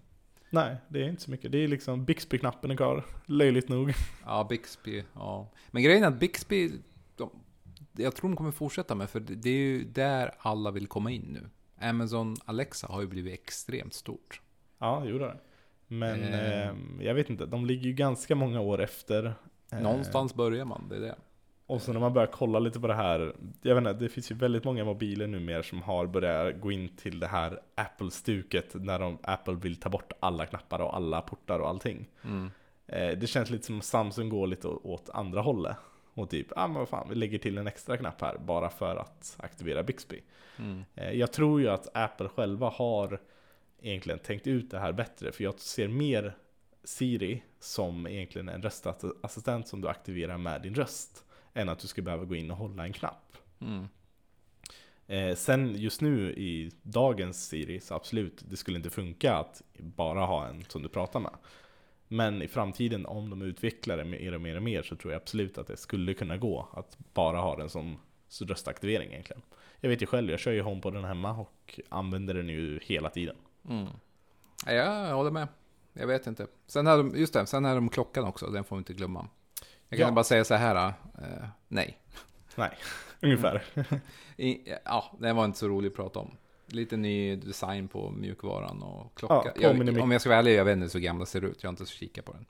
[0.55, 1.53] Nej, det är inte så mycket.
[1.53, 3.93] Det är liksom Bixby-knappen är kvar, löjligt nog.
[4.25, 5.49] Ja, Bixby, ja.
[5.71, 6.73] Men grejen är att Bixby,
[7.17, 7.31] de,
[7.97, 11.23] jag tror de kommer fortsätta med, för det, är ju där alla vill komma in
[11.23, 11.49] nu.
[11.89, 14.41] Amazon Alexa har ju blivit extremt stort.
[14.79, 15.39] Ja, det gjorde det.
[15.89, 16.69] Men Eh.
[16.69, 19.35] eh, jag vet inte, de ligger ju ganska många år efter.
[19.83, 21.15] Någonstans börjar man, det är det.
[21.67, 24.31] Och så när man börjar kolla lite på det här, jag vet inte, det finns
[24.31, 28.99] ju väldigt många mobiler numera som har börjat gå in till det här Apple-stuket när
[28.99, 32.09] de, Apple vill ta bort alla knappar och alla portar och allting.
[32.25, 32.51] Mm.
[32.87, 35.77] Eh, det känns lite som att Samsung går lite åt andra hållet.
[36.15, 38.71] Och typ, ja ah, men vad fan, vi lägger till en extra knapp här bara
[38.71, 40.23] för att aktivera Bixby.
[40.59, 40.85] Mm.
[40.95, 43.21] Eh, Jag tror ju att Apple själva har
[43.83, 45.33] egentligen tänkt ut det här bättre.
[45.33, 46.37] För jag ser mer
[46.85, 51.25] Siri som egentligen en röstassistent som du aktiverar med din röst.
[51.55, 53.37] Än att du ska behöva gå in och hålla en knapp.
[53.61, 53.89] Mm.
[55.07, 60.27] Eh, sen just nu i dagens Siri så absolut, det skulle inte funka att bara
[60.27, 61.35] ha en som du pratar med.
[62.09, 65.23] Men i framtiden om de utvecklar det mer och mer och mer så tror jag
[65.23, 67.99] absolut att det skulle kunna gå att bara ha den som
[68.41, 69.43] röstaktivering egentligen.
[69.81, 73.37] Jag vet ju själv, jag kör ju HomePoden hemma och använder den ju hela tiden.
[73.69, 73.87] Mm.
[74.67, 74.73] Ja,
[75.09, 75.49] jag håller med.
[75.93, 76.47] Jag vet inte.
[76.67, 79.29] Sen hade de, just det, sen hade de klockan också, den får vi inte glömma.
[79.93, 80.15] Jag kan Ja.
[80.15, 81.99] bara säga så här, eh, nej.
[82.57, 82.71] Nej,
[83.21, 83.63] ungefär.
[84.37, 86.37] I, ja, den var inte så rolig att prata om.
[86.67, 89.53] Lite ny design på mjukvaran och klocka.
[89.61, 91.63] Ja, jag, om jag ska vara ärlig, jag vet inte hur gamla ser ut.
[91.63, 92.47] Jag har inte så kikat på den.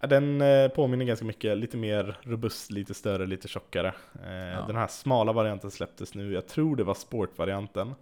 [0.00, 3.88] Ja, Den eh, påminner ganska mycket, lite mer robust, lite större, lite tjockare.
[4.14, 7.94] Eh, Den här smala varianten släpptes nu, jag tror det var sportvarianten.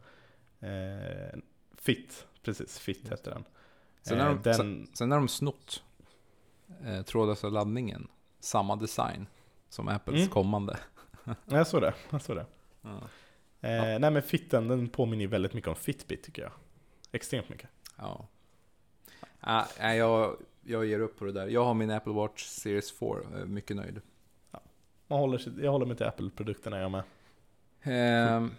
[0.60, 1.38] Eh,
[1.78, 2.78] Fit, precis.
[2.78, 3.44] Fit hette den.
[4.02, 5.82] Sen har Eh, de, den sen, sen har de snott
[6.86, 8.08] eh, trådlösa laddningen.
[8.44, 9.26] Samma design
[9.68, 10.28] som Apples Mm.
[10.28, 10.78] kommande.
[11.24, 11.94] Ja, jag såg det.
[12.10, 12.46] Jag såg det.
[12.82, 12.90] Ja.
[13.68, 16.52] Eh, Nej men Fitten, den påminner väldigt mycket om Fitbit tycker jag.
[17.12, 17.68] Extremt mycket.
[17.96, 18.26] Ja.
[19.80, 21.46] Nej, jag, jag ger upp på det där.
[21.46, 24.00] Jag har min Apple Watch Series 4, jag är mycket nöjd.
[25.06, 27.02] Man håller, sig- jag håller mig till Apple-produkterna jag med.
[27.82, 28.50] Ehm,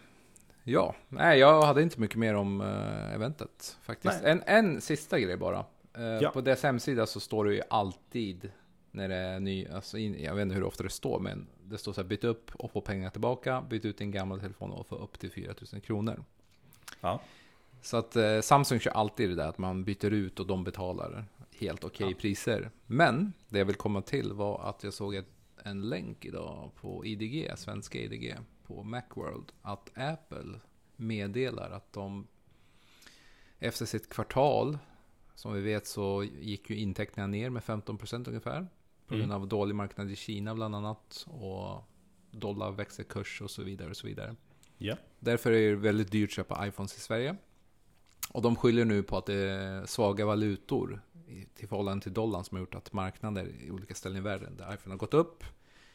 [0.63, 4.23] ja, nej, jag hade inte mycket mer om eh, eventet faktiskt.
[4.23, 5.65] En, en sista grej bara.
[5.93, 6.31] Eh, Ja.
[6.31, 8.51] På deras hemsida så står det ju alltid
[8.95, 11.77] när det är ny, alltså in, jag vet inte hur ofta det står, men det
[11.77, 14.87] står så här byt upp och få pengar tillbaka, byt ut din gamla telefon och
[14.87, 16.23] få upp till 4000 kronor.
[17.01, 17.21] Ja.
[17.81, 21.25] Så att eh, Samsung kör alltid det där att man byter ut och de betalar
[21.59, 22.71] helt okej priser.
[22.85, 25.29] Men det jag vill komma till var att jag såg ett,
[25.63, 28.35] en länk idag på IDG, svenska IDG,
[28.67, 30.59] på Macworld, att Apple
[30.95, 32.27] meddelar att de
[33.59, 34.77] efter sitt kvartal,
[35.35, 38.67] som vi vet så gick ju intäkterna ner med 15% ungefär.
[39.07, 39.41] På grund Mm.
[39.41, 41.25] av dålig marknad i Kina bland annat.
[41.29, 41.83] Och
[42.31, 43.89] dollar växer kurs och så vidare.
[43.89, 44.35] och så vidare.
[44.77, 44.95] Ja.
[45.19, 47.35] Därför är det väldigt dyrt att köpa iPhones i Sverige.
[48.31, 51.01] Och de skyller nu på att det är svaga valutor
[51.55, 54.73] till förhållande till dollarn som har gjort att marknader i olika ställen i världen där
[54.73, 55.43] iPhone har gått upp.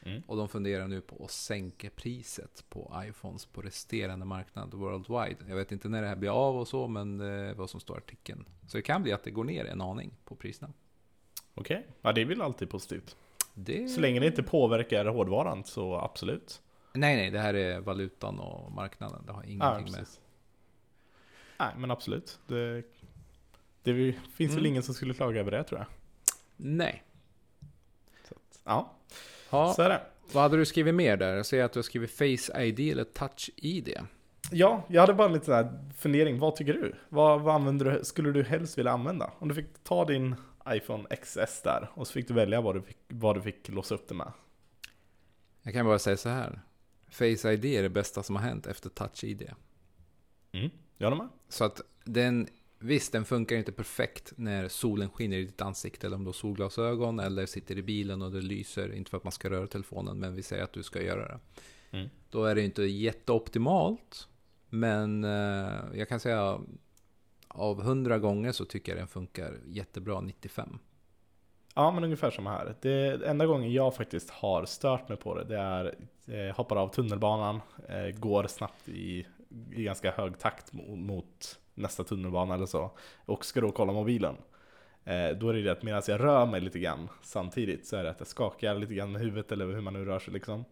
[0.03, 0.21] Mm.
[0.27, 5.35] Och de funderar nu på att sänka priset på iPhones på resterande marknad worldwide.
[5.47, 7.79] Jag vet inte när det här blir av och så, men det är vad som
[7.79, 8.45] står i artikeln.
[8.67, 10.73] Så det kan bli att det går ner en aning på priserna.
[11.55, 13.15] Okej, ja det är väl alltid positivt.
[13.53, 13.87] Det...
[13.87, 16.61] Så länge det inte påverkar hårdvaran så absolut.
[16.93, 19.23] Nej, nej, det här är valutan och marknaden.
[19.25, 19.99] Det har Ja, ingenting med...
[19.99, 20.19] precis.
[21.59, 22.39] Nej, men absolut.
[22.47, 22.83] Det,
[23.83, 24.65] det finns väl Mm.
[24.65, 25.87] ingen som skulle klaga över det tror jag.
[26.57, 27.03] Nej.
[28.63, 28.91] Ja,
[29.51, 30.01] Ja, så är det.
[30.33, 31.35] vad hade du skrivit mer där?
[31.35, 33.97] Jag ser att du har skrivit Face ID eller Touch ID.
[34.51, 36.39] Ja, jag hade bara en liten fundering.
[36.39, 36.95] Vad tycker du?
[37.09, 39.31] Vad, vad använder du, skulle du helst vilja använda?
[39.39, 40.35] Om du fick ta din
[40.69, 43.95] iPhone XS där och så fick du välja vad du fick, vad du fick låsa
[43.95, 44.31] upp det med.
[45.61, 46.61] Jag kan bara säga så här.
[47.09, 49.51] Face ID är det bästa som har hänt efter Touch ID.
[50.51, 50.69] Mm.
[50.97, 51.29] Jag håller med.
[51.49, 52.47] Så att den,
[52.79, 56.33] visst den funkar inte perfekt när solen skiner i ditt ansikte eller om du har
[56.33, 58.93] solglasögon eller sitter i bilen och det lyser.
[58.93, 61.39] Inte för att man ska röra telefonen men vi säger att du ska göra det.
[61.97, 62.09] Mm.
[62.29, 64.27] Då är det inte jätteoptimalt.
[64.69, 66.59] Men eh, jag kan säga
[67.53, 70.79] av 100 gånger så tycker jag den funkar jättebra 95.
[71.75, 72.75] Ja, men ungefär som här.
[72.81, 75.95] Det enda gången jag faktiskt har stört mig på det, det är
[76.27, 79.25] eh, hoppar av tunnelbanan, eh, går snabbt i,
[79.71, 82.91] i ganska hög takt mot, mot nästa tunnelbana eller så,
[83.25, 84.35] och ska då kolla mobilen.
[85.03, 88.03] Eh, då är det det att medan jag rör mig lite grann samtidigt så är
[88.03, 90.65] det att jag skakar lite grann med huvudet eller hur man nu rör sig liksom.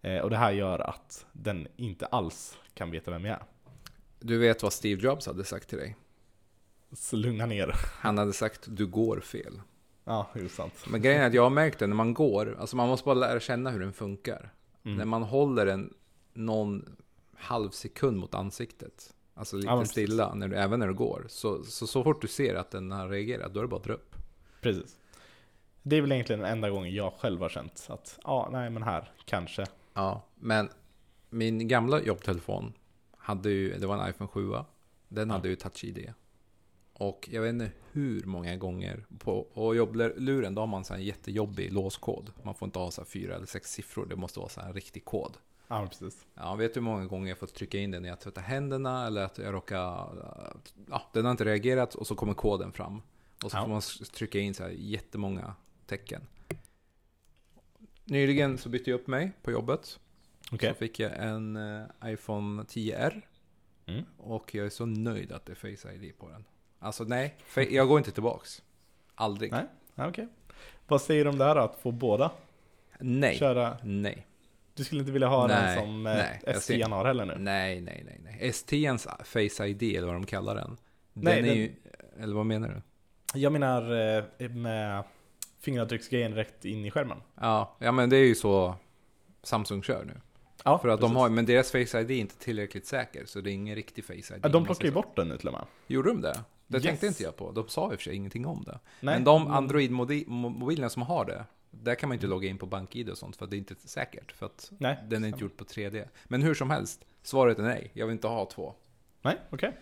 [0.00, 3.44] Eh, och det här gör att den inte alls kan veta vem jag är.
[4.20, 5.96] Du vet vad Steve Jobs hade sagt till dig?
[7.12, 7.74] Lugna ner.
[7.76, 9.60] Han hade sagt du går fel.
[10.04, 10.74] Ja, det är sant.
[10.88, 13.14] Men grejen är att jag har märkt det när man går, alltså man måste bara
[13.14, 14.52] lära känna hur den funkar.
[14.84, 14.98] Mm.
[14.98, 15.94] När man håller den
[16.34, 16.96] någon
[17.34, 21.64] halv sekund mot ansiktet, alltså lite Ja, stilla, när du, även när du går, så,
[21.64, 23.92] så, så fort du ser att den har reagerat, då är det bara att dra
[23.92, 24.14] upp.
[24.60, 24.96] Precis.
[25.82, 28.82] Det är väl egentligen den enda gången jag själv har känt att, ja, nej men
[28.82, 29.66] här, kanske.
[29.94, 30.68] Ja, men
[31.30, 32.72] min gamla jobbtelefon
[33.16, 34.52] hade ju, det var en iPhone 7,
[35.08, 35.34] den Ja.
[35.34, 36.12] hade ju Touch ID.
[36.98, 41.02] Och jag vet inte hur många gånger på och jobbluren, då har man så en
[41.02, 42.32] jättejobbig låskod.
[42.42, 45.04] Man får inte ha så fyra eller sex siffror, det måste vara så en riktig
[45.04, 45.36] kod.
[45.68, 46.26] Ja, precis.
[46.34, 49.06] Ja, vet du hur många gånger jag fått trycka in den när jag tvättar händerna
[49.06, 49.78] eller att jag råkar...
[50.90, 53.02] Ja, den har inte reagerat och så kommer koden fram.
[53.44, 53.62] Och så Ja.
[53.62, 53.80] får man
[54.14, 55.54] trycka in så här jättemånga
[55.86, 56.22] tecken.
[58.04, 60.00] Nyligen så bytte jag upp mig på jobbet.
[60.52, 60.68] Okej.
[60.68, 63.22] Så fick jag en eh, iPhone 10R.
[63.86, 64.04] Mm.
[64.16, 66.44] Och jag är så nöjd att det är Face ID på den.
[66.78, 68.62] Alltså nej, fa- jag går inte tillbaks.
[69.14, 69.52] Aldrig.
[69.52, 69.64] Nej.
[70.08, 70.28] Okej.
[70.88, 72.30] Vad säger du om det här att få båda?
[72.98, 73.36] Nej.
[73.38, 73.76] Köra.
[73.82, 74.26] Nej.
[74.74, 77.34] Du skulle inte vilja ha Nej, den som eh, nej, S10 har heller nu?
[77.38, 78.52] Nej, nej, nej, nej.
[78.52, 80.76] STns Face ID, eller vad de kallar den.
[81.12, 81.72] Nej, den är den- ju...
[82.20, 82.82] Eller vad menar du?
[83.40, 83.82] Jag menar
[84.38, 85.04] eh, med
[85.60, 87.18] fingeravtrycksgrejen rätt in i skärmen.
[87.34, 88.74] Ja, ja men det är ju så
[89.42, 90.20] Samsung kör nu.
[90.64, 93.50] Ja, För att de har, men deras Face ID är inte tillräckligt säker, så det
[93.50, 94.40] är ingen riktig Face ID.
[94.42, 95.64] Ja, de säger ju bort den nu till och med.
[95.86, 96.40] Gjorde de det?
[96.66, 96.84] Det Yes.
[96.84, 97.52] tänkte inte jag på.
[97.52, 98.78] De sa i och för sig ingenting om det.
[99.00, 103.10] Nej, men de Android-mobilerna som har det, där kan man inte logga in på BankID
[103.10, 104.32] och sånt, för det är inte säkert.
[104.32, 106.08] För att Nej, den är inte gjord på 3D.
[106.24, 107.90] Men hur som helst, svaret är nej.
[107.94, 108.74] Jag vill inte ha två.
[109.22, 109.76] Nej, okej.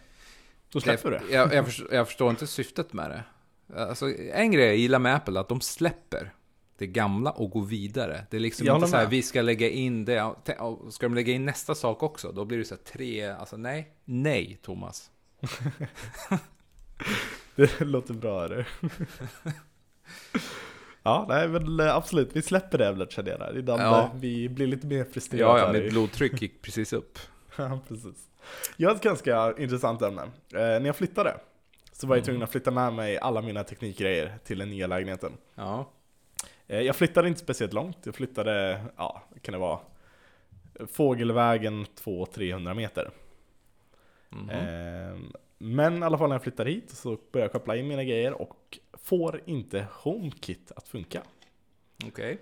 [0.73, 1.35] Då släpper du det.
[1.35, 3.25] jag, jag, förstår, jag förstår inte syftet med det.
[3.81, 6.35] Alltså, en grej jag gillar med Apple är att de släpper
[6.79, 8.27] det gamla och går vidare.
[8.31, 10.35] Det är liksom Jag inte så här, vi ska lägga in det.
[10.91, 12.33] Ska de lägga in nästa sak också?
[12.33, 15.11] Då blir det så här tre, alltså nej, nej Thomas.
[17.57, 18.69] det låter bra är
[21.03, 23.59] Ja, nej men eh, absolut, vi släpper det ämnet känner jag där.
[23.59, 24.03] Innan Ja.
[24.03, 25.61] eh, vi blir lite mer frustrerade.
[25.61, 27.19] Ja, ja, mitt blodtryck gick precis upp.
[27.57, 28.29] Ja, precis.
[28.77, 30.23] Jag har ett ganska intressant ämne.
[30.23, 31.37] Eh, när jag flyttade
[31.93, 35.33] så var jag tvungen att flytta med mig alla mina teknikgrejer till den nya lägenheten.
[35.55, 35.91] Ja.
[36.67, 39.79] Eh, jag flyttade inte speciellt långt, jag flyttade, ja, kan det vara?
[40.93, 43.11] Fågelvägen 200-300 meter.
[44.29, 44.51] Mhm.
[44.51, 45.19] Eh,
[45.59, 48.33] men i alla fall när jag flyttar hit så börjar jag koppla in mina grejer
[48.43, 51.23] och får inte HomeKit att funka.
[52.07, 52.39] Okej.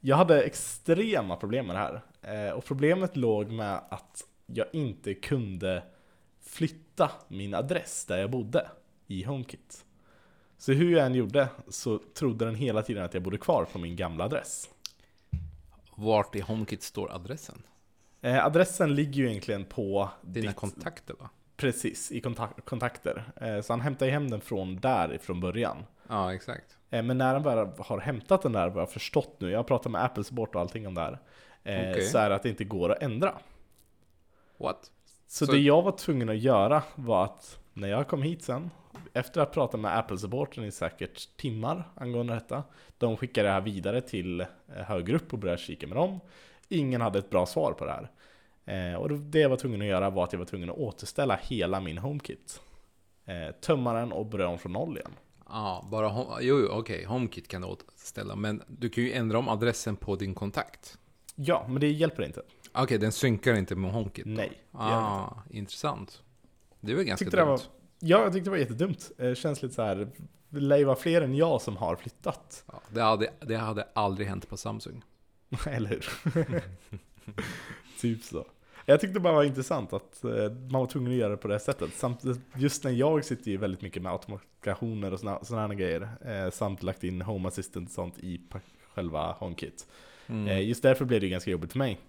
[0.00, 2.02] Jag hade extrema problem med det här.
[2.48, 5.82] Eh, och problemet låg med att jag inte kunde
[6.40, 8.70] flytta min adress där jag bodde
[9.06, 9.84] i HomeKit.
[10.58, 13.78] Så hur jag än gjorde så trodde den hela tiden att jag bodde kvar på
[13.78, 14.68] min gamla adress.
[15.96, 17.62] Vart i HomeKit står adressen?
[18.20, 21.30] Eh, adressen ligger ju egentligen på Dina ditt- kontakter va?
[21.56, 23.24] Precis, i kontak- kontakter.
[23.36, 25.76] Eh, så han hämtar ju hem den från där från början.
[26.08, 26.76] Ja, exakt.
[26.90, 29.58] Eh, Men när han väl har hämtat den där, vad jag har förstått nu, jag
[29.58, 31.18] har pratat med Apple Support och allting om det här,
[31.64, 32.02] eh, Okej.
[32.02, 33.32] så är det att det inte går att ändra.
[34.58, 34.90] What?
[35.26, 38.70] Så, Så- det jag var tvungen att göra var att när jag kom hit sen,
[39.12, 42.62] efter att ha pratat med Apple Supporten i säkert timmar angående detta,
[42.98, 46.20] de skickade det här vidare till högre upp och började kika med dem.
[46.68, 48.10] Ingen hade ett bra svar på det här.
[48.64, 51.36] Eh, och det jag var tvungen att göra var att jag var tvungen att återställa
[51.42, 52.60] hela min HomeKit.
[53.24, 55.12] Eh, tömma den och börja om från noll igen.
[55.48, 57.04] Ja, bara hom- Jo, jo okej.
[57.04, 58.36] HomeKit kan du återställa.
[58.36, 60.98] Men du kan ju ändra om adressen på din kontakt.
[61.34, 62.42] Ja, men det hjälper inte.
[62.72, 64.24] Okej, den synkar inte med HomeKit.
[64.24, 64.30] då?
[64.30, 64.94] Nej, den inte.
[64.94, 66.22] Ah, intressant.
[66.80, 67.48] Det väl ganska Tyckte dumt.
[67.48, 67.60] var,
[67.98, 69.10] ja, jag tyckte det var jättedumt.
[69.16, 70.08] Det känns lite så här,
[70.48, 72.64] det lär ju vara fler än jag som har flyttat.
[72.66, 75.02] Ja, det, hade, det hade aldrig hänt på Samsung.
[75.66, 76.04] Eller hur?
[78.00, 78.46] typ så.
[78.86, 80.30] Jag tyckte det bara var intressant att eh,
[80.70, 81.90] man var tvungen att göra det på det sättet.
[81.94, 86.08] Samtidigt, just när jag sitter ju väldigt mycket med automatikationer och såna här grejer.
[86.24, 88.40] Eh, samt lagt in Home Assistant och sånt i
[88.94, 89.86] själva HomeKit.
[90.26, 90.48] Mm.
[90.48, 92.00] Eh, just därför blev det ganska jobbigt för mig.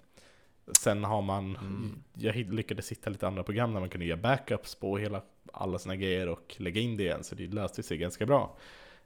[0.79, 2.03] Sen har man, Mm.
[2.13, 5.21] jag lyckades hitta lite andra program där man kunde göra backups på hela,
[5.53, 7.23] alla sina grejer och lägga in det igen.
[7.23, 8.57] Så det löste sig ganska bra.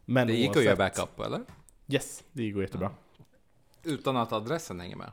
[0.05, 1.41] Men det gick att oavsett- göra backup, eller?
[1.87, 2.91] Yes, det går jättebra.
[3.83, 5.11] Utan att adressen hänger med.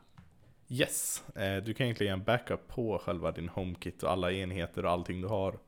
[0.69, 5.21] Yes, eh, du kan egentligen backup på själva din HomeKit och alla enheter och allting
[5.21, 5.59] du har.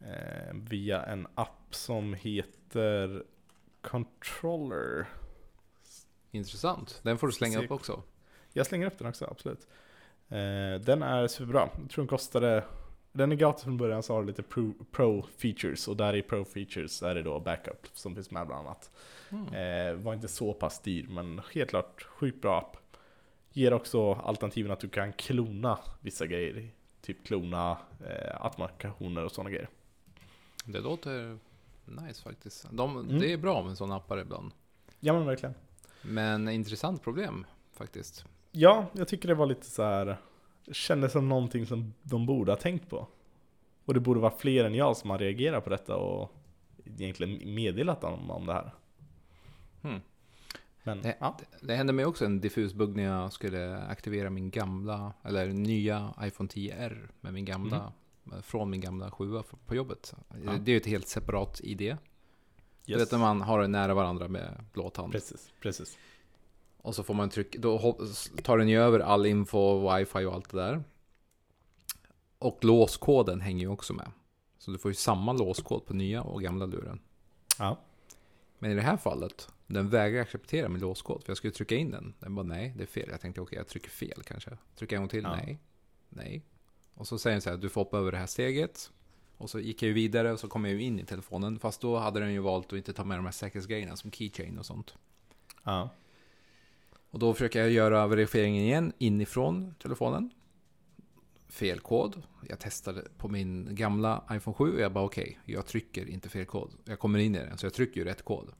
[0.00, 3.24] Eh, via en app som heter
[3.80, 5.06] Controller.
[6.30, 7.00] Intressant.
[7.02, 8.02] Den får du slänga Se- upp också.
[8.52, 9.66] Jag slänger upp den också, absolut.
[10.28, 11.68] Eh, den är superbra.
[11.80, 12.64] Jag tror den kostade...
[13.12, 16.44] Den är gratis från början så har lite pro, pro features och där i pro
[16.44, 18.90] features är det då backup som finns med bland annat.
[19.30, 20.02] Mm.
[20.02, 22.76] Var inte så pass dyr men helt klart sjukt bra app.
[23.58, 26.70] Ger också alternativen att du kan klona vissa grejer.
[27.00, 29.68] Typ klona eh, applikationer och sådana grejer.
[30.64, 31.38] Det låter
[31.84, 32.66] nice faktiskt.
[32.70, 33.18] De, Mm.
[33.18, 34.52] Det är bra med sådana appar ibland.
[35.00, 35.54] Ja men verkligen.
[36.02, 38.24] Men intressant problem faktiskt.
[38.52, 40.16] Ja, jag tycker det var lite så här.
[40.72, 43.08] Kändes som någonting som de borde ha tänkt på.
[43.84, 46.32] Och det borde vara fler än jag som har reagerat på detta och
[46.84, 48.74] egentligen meddelat dem om det här.
[49.82, 50.00] Hmm.
[50.88, 54.50] Men Det, ja, det, hände mig också en diffus bugg när jag skulle aktivera min
[54.50, 57.92] gamla, eller nya iPhone 10R med min gamla,
[58.42, 60.14] från min gamla 7 på jobbet.
[60.28, 60.42] Mhm.
[60.44, 60.52] Ja.
[60.52, 61.96] Det är ju ett helt separat ID.
[62.84, 63.02] Du yes.
[63.02, 65.12] vet när man har det nära varandra med blåtand.
[65.12, 65.98] Precis, precis.
[66.76, 67.98] Och så får man trycka, då
[68.42, 70.82] tar den ju över all info, wifi och allt det där.
[72.38, 74.10] Och låskoden hänger ju också med.
[74.58, 77.00] Så du får ju samma låskod på nya och gamla luren.
[77.58, 77.78] Ja.
[78.58, 81.24] Men i det här fallet, den vägrar acceptera min låskod.
[81.24, 82.14] För jag skulle trycka in den.
[82.18, 83.08] Den bara nej, det är fel.
[83.10, 84.58] Jag tänkte okej, jag trycker fel kanske.
[84.76, 85.36] Trycker en gång till, Ja.
[85.36, 85.58] nej.
[86.08, 86.42] Nej.
[86.94, 88.92] Och så säger den så här, du får hoppa över det här steget.
[89.36, 91.58] Och så gick jag ju vidare och så kom jag ju in i telefonen.
[91.58, 94.58] Fast då hade den ju valt att inte ta med de här säkerhetsgrejerna som keychain
[94.58, 94.94] och sånt.
[95.64, 95.90] Ja.
[97.10, 100.30] Och då försöker jag göra verifieringen igen inifrån telefonen.
[101.48, 102.22] Fel kod.
[102.48, 106.44] Jag testade på min gamla iPhone 7 och jag bara okej, jag trycker inte fel
[106.46, 106.74] kod.
[106.84, 108.52] Jag kommer in i den, så jag trycker ju rätt kod.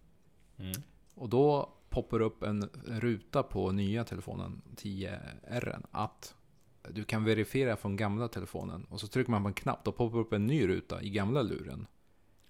[0.59, 0.73] Mm.
[1.19, 6.35] Och då poppar upp en ruta på nya telefonen 10R att
[6.89, 8.85] du kan verifiera från gamla telefonen.
[8.91, 11.43] Och så trycker man på en knapp, då poppar upp en ny ruta i gamla
[11.43, 11.87] luren.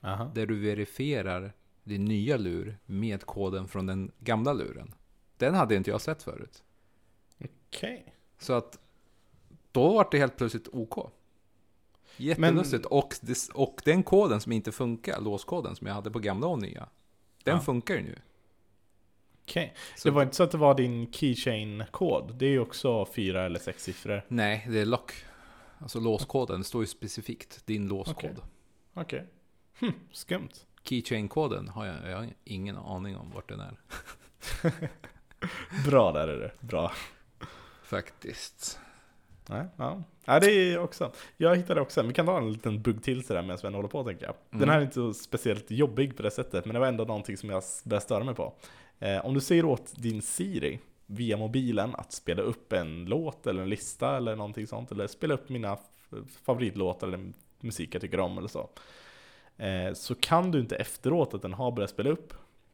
[0.03, 0.31] Aha.
[0.35, 1.53] Där du verifierar
[1.85, 4.95] din nya lur med koden från den gamla luren.
[5.37, 6.63] Den hade inte jag sett förut.
[7.69, 8.15] Okej.
[8.39, 8.79] Så att
[9.73, 11.11] då var det helt plötsligt OK.
[12.17, 12.87] Jättelustigt.
[12.87, 16.59] Och, det- och den koden som inte funkar, låskoden som jag hade på gamla och
[16.63, 16.89] nya,
[17.45, 17.61] den Ja.
[17.61, 18.17] funkar ju nu.
[19.49, 19.75] Okej.
[19.97, 22.35] Så- Det var inte så att det var din keychain-kod?
[22.39, 24.23] Det är ju också fyra eller sex siffror.
[24.29, 25.13] Nej, det är lock.
[25.79, 28.17] Alltså låskoden står ju specifikt, din låskod.
[28.17, 28.35] Okej.
[28.95, 29.27] okej.
[29.81, 30.49] Hm, skumt.
[30.85, 33.77] Keychain-koden har jag, jag har ingen aning om vart den är.
[35.87, 36.93] Bra där är det, bra.
[37.85, 38.79] Faktiskt.
[39.51, 40.03] Nej, ja.
[40.25, 41.13] ja, det är också.
[41.37, 44.05] Jag hittade också, vi kan ta en liten bugg till sådär medan Sven håller på
[44.05, 44.35] tänker jag.
[44.51, 44.69] Den Mm.
[44.71, 47.51] här är inte så speciellt jobbig på det sättet, men det var ändå någonting som
[47.51, 48.53] jag började störa mig på.
[48.99, 53.63] Eh, om du säger åt din Siri via mobilen att spela upp en låt eller
[53.63, 55.79] en lista eller någonting sånt, eller spela upp mina
[56.45, 58.69] favoritlåtar eller musik jag tycker om eller så.
[59.57, 62.33] Eh, så kan du inte efteråt att den har börjat spela upp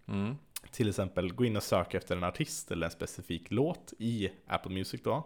[0.09, 0.37] Mm.
[0.71, 4.73] till exempel gå in och söka efter en artist eller en specifik låt i Apple
[4.73, 5.25] Music då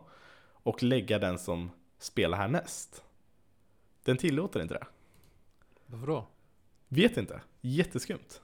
[0.63, 3.05] och lägga den som spelar härnäst.
[4.05, 4.87] Den tillåter inte det.
[5.87, 6.27] Varför då?
[6.89, 7.41] Vet inte.
[7.61, 8.41] Jätteskumt.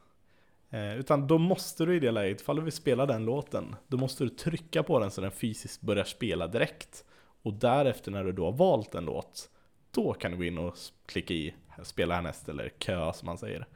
[0.71, 3.97] Eh, utan då måste du i det läget, ifall du vill spela den låten, då
[3.97, 7.05] måste du trycka på den så den fysiskt börjar spela direkt.
[7.43, 9.51] Och därefter när du då har valt en låt,
[9.91, 13.67] då kan du gå in och klicka i spela härnäst eller kö som man säger.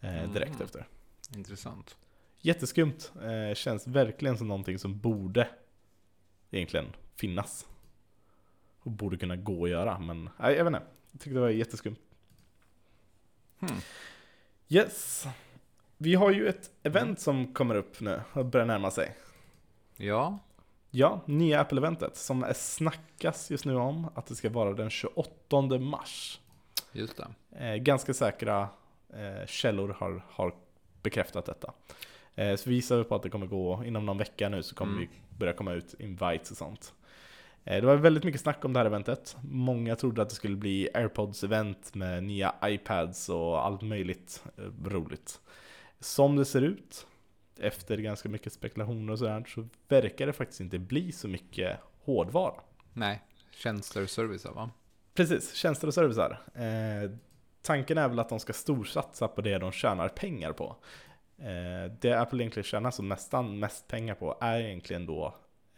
[0.00, 0.62] Eh, direkt Mm.
[0.64, 0.86] efter.
[1.36, 1.96] Intressant.
[2.40, 3.12] Jätteskumt.
[3.22, 5.48] Eh, känns verkligen som någonting som borde
[6.50, 7.66] egentligen finnas.
[8.82, 10.86] Och borde kunna gå att göra, men nej, jag vet inte.
[11.12, 11.96] Jag tyckte det var jätteskumt.
[13.60, 13.76] Hmm.
[14.68, 15.26] Yes.
[15.98, 19.16] Vi har ju ett event som kommer upp nu och börjar närma sig.
[19.96, 20.38] Ja,
[20.90, 25.78] Ja, nya Apple-eventet som är snackas just nu om att det ska vara den 28
[25.78, 26.40] mars.
[26.92, 27.28] just det.
[27.66, 28.68] Eh, ganska säkra
[29.14, 30.54] eh, källor har, har
[31.02, 31.72] bekräftat detta.
[32.34, 34.92] Eh, så visar vi på att det kommer gå inom någon vecka nu så kommer
[34.92, 35.08] Mm.
[35.30, 36.94] vi börja komma ut invites och sånt.
[37.64, 39.36] Eh, det var väldigt mycket snack om det här eventet.
[39.42, 45.40] Många trodde att det skulle bli AirPods-event med nya iPads och allt möjligt eh, roligt.
[46.00, 47.06] Som det ser ut,
[47.58, 52.54] efter ganska mycket spekulationer och sådär, så verkar det faktiskt inte bli så mycket hårdvara.
[52.92, 54.70] Nej, tjänster och servicer va?
[55.14, 56.38] Precis, tjänster och servicer.
[56.54, 57.10] Eh,
[57.62, 60.76] tanken är väl att de ska storsatsa på det de tjänar pengar på.
[61.38, 65.34] Eh, det Apple egentligen tjänar som nästan mest pengar på är egentligen då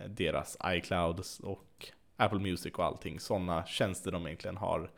[0.06, 1.86] deras iCloud och
[2.16, 3.20] Apple Music och allting.
[3.20, 4.90] Sådana tjänster de egentligen har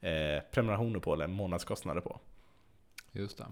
[0.00, 2.20] eh, prenumerationer på eller månadskostnader på.
[3.12, 3.46] Just det.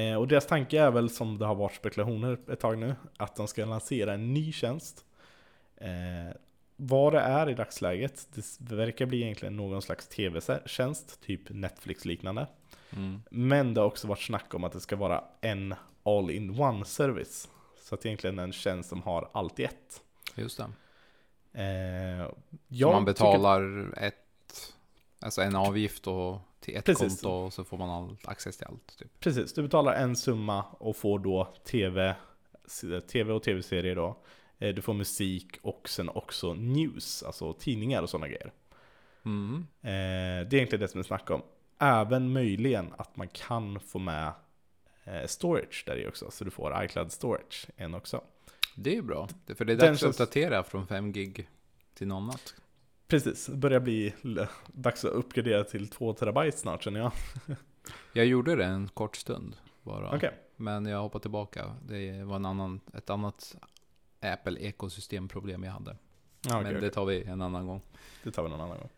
[0.00, 3.36] Eh, och deras tanke är väl som det har varit spekulationer ett tag nu, att
[3.36, 5.04] de ska lansera en ny tjänst.
[5.76, 6.36] Eh,
[6.76, 12.46] vad det är i dagsläget, det verkar bli egentligen någon slags tv-tjänst, typ Netflix-liknande.
[12.90, 13.22] Mm.
[13.30, 17.48] Men det har också varit snack om att det ska vara en all-in-one service.
[17.78, 20.02] Så att egentligen en tjänst som har allt i ett.
[20.36, 20.64] Just det.
[21.62, 22.26] Eh,
[22.80, 24.74] Så man tycker- betalar ett,
[25.20, 27.20] alltså en avgift och till ett Precis.
[27.22, 28.98] konto och så får man all, access till allt.
[28.98, 29.20] Typ.
[29.20, 32.16] Precis, du betalar en summa och får då tv,
[33.08, 34.16] tv och tv-serier då.
[34.58, 38.52] Eh, Du får musik och sen också news, alltså tidningar och sådana grejer.
[39.24, 39.66] Mm.
[39.82, 41.42] Eh, Det är egentligen det som är snack om.
[41.78, 44.32] Även möjligen att man kan få med
[45.04, 48.20] eh, storage där i också, så du får iCloud storage en också.
[48.78, 51.48] Det är ju bra, för det är dags känns- att uppdatera från 5 gig
[51.94, 52.54] till något annat.
[53.08, 54.14] Precis, det börjar bli
[54.66, 57.12] dags att uppgradera till 2 terabyte snart känner jag.
[58.12, 60.16] Jag gjorde det en kort stund bara.
[60.16, 61.74] Okej, Men jag hoppar tillbaka.
[61.88, 63.56] Det var en annan, ett annat
[64.20, 65.96] Apple-ekosystemproblem jag hade.
[66.46, 67.80] okej, Men det tar vi en annan gång.
[68.22, 68.88] det tar vi någon annan gång.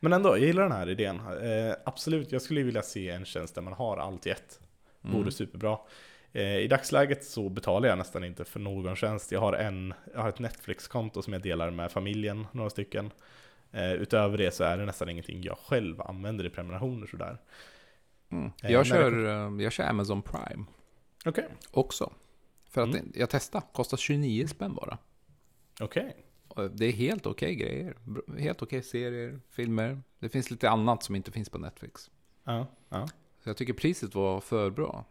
[0.00, 1.20] Men ändå, jag gillar den här idén.
[1.20, 4.60] Eh, absolut, jag skulle vilja se en tjänst där man har allt i ett.
[5.04, 5.16] Mm.
[5.16, 5.78] Vore superbra.
[6.32, 9.32] Eh, I dagsläget så betalar jag nästan inte för någon tjänst.
[9.32, 13.10] Jag har, en, jag har ett Netflix-konto som jag delar med familjen, några stycken.
[13.72, 17.38] Eh, utöver det så är det nästan ingenting jag själv använder i prenumerationer sådär.
[18.30, 18.50] Mm.
[18.62, 19.24] Eh, Jag, kör,
[19.56, 20.64] eh, jag kör Amazon Prime
[21.24, 22.12] Okej, också.
[22.70, 23.12] För att Mm.
[23.14, 24.98] jag testade, kostar 29 spänn bara.
[25.80, 26.16] okej.
[26.48, 27.96] Och Det är helt okej grejer.
[28.04, 30.02] Br- Helt okej serier, filmer.
[30.18, 32.10] Det finns lite annat som inte finns på Netflix.
[32.44, 33.06] Ja, ja.
[33.42, 35.04] Så jag tycker priset var för bra.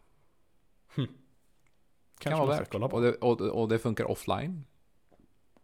[0.95, 1.09] Kanske
[2.19, 2.71] kan vara värt.
[2.71, 2.95] kolla på.
[2.95, 4.65] Och det, och, och det funkar offline.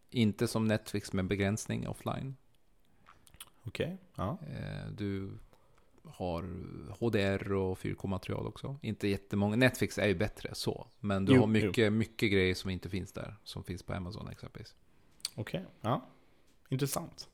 [0.09, 2.35] Inte som Netflix med begränsning offline.
[3.63, 4.37] Okej, ja.
[4.47, 5.31] Eh, Du
[6.05, 6.41] har
[6.99, 8.77] HDR och 4K-material också.
[8.81, 9.55] Inte jättemånga.
[9.55, 10.87] Netflix är ju bättre så.
[10.99, 13.35] Men du Jo, har mycket, mycket grejer som inte finns där.
[13.43, 14.75] Som finns på Amazon exempelvis.
[15.35, 16.05] Okej, ja.
[16.69, 17.29] Intressant.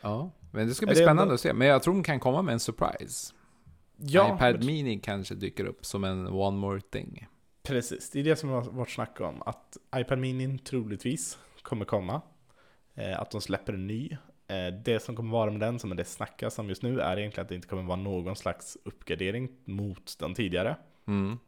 [0.00, 1.52] Ja, men det ska bli det spännande ändå- att se.
[1.52, 3.34] Men jag tror de kan komma med en surprise.
[3.96, 7.26] Ja, iPad men- Mini kanske dyker upp som en one more thing.
[7.68, 9.42] Precis, det är det som har varit snack om.
[9.42, 12.22] Att iPad Mini troligtvis kommer komma.
[12.94, 14.16] Eh, att de släpper en ny.
[14.48, 17.44] Eh, det som kommer vara med den, som det snackas om just nu, är egentligen
[17.44, 20.76] att det inte kommer vara någon slags uppgradering mot den tidigare.
[21.06, 21.38] Mm.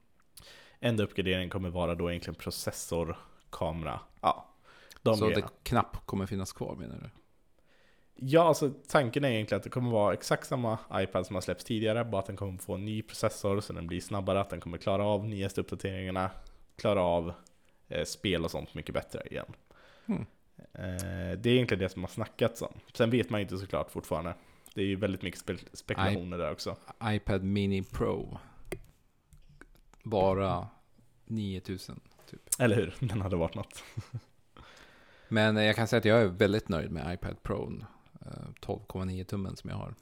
[0.80, 3.16] Enda uppgraderingen kommer vara då egentligen processor,
[3.50, 4.46] kamera, ja.
[5.02, 5.46] De Så grejerna.
[5.46, 7.19] det knapp kommer finnas kvar menar du?
[8.22, 11.64] Ja, alltså tanken är egentligen att det kommer vara exakt samma iPad som har släppts
[11.64, 14.60] tidigare, bara att den kommer få en ny processor så den blir snabbare, att den
[14.60, 16.30] kommer klara av nyaste uppdateringarna,
[16.76, 17.32] klara av
[17.88, 19.52] eh, spel och sånt mycket bättre igen.
[20.06, 20.26] Hmm.
[20.56, 22.72] Eh, det är egentligen det som har snackats om.
[22.94, 24.34] Sen vet man inte såklart fortfarande.
[24.74, 26.76] Det är ju väldigt mycket spe spekulationer där också.
[27.04, 28.38] iPad Mini Pro.
[30.02, 30.68] Bara
[31.24, 32.00] 9000.
[32.58, 32.94] Eller hur?
[33.00, 33.84] Den hade varit något.
[35.28, 37.72] Men eh, jag kan säga att jag är väldigt nöjd med iPad Pro.
[38.26, 39.94] Eh, 12,9 tummen som jag har.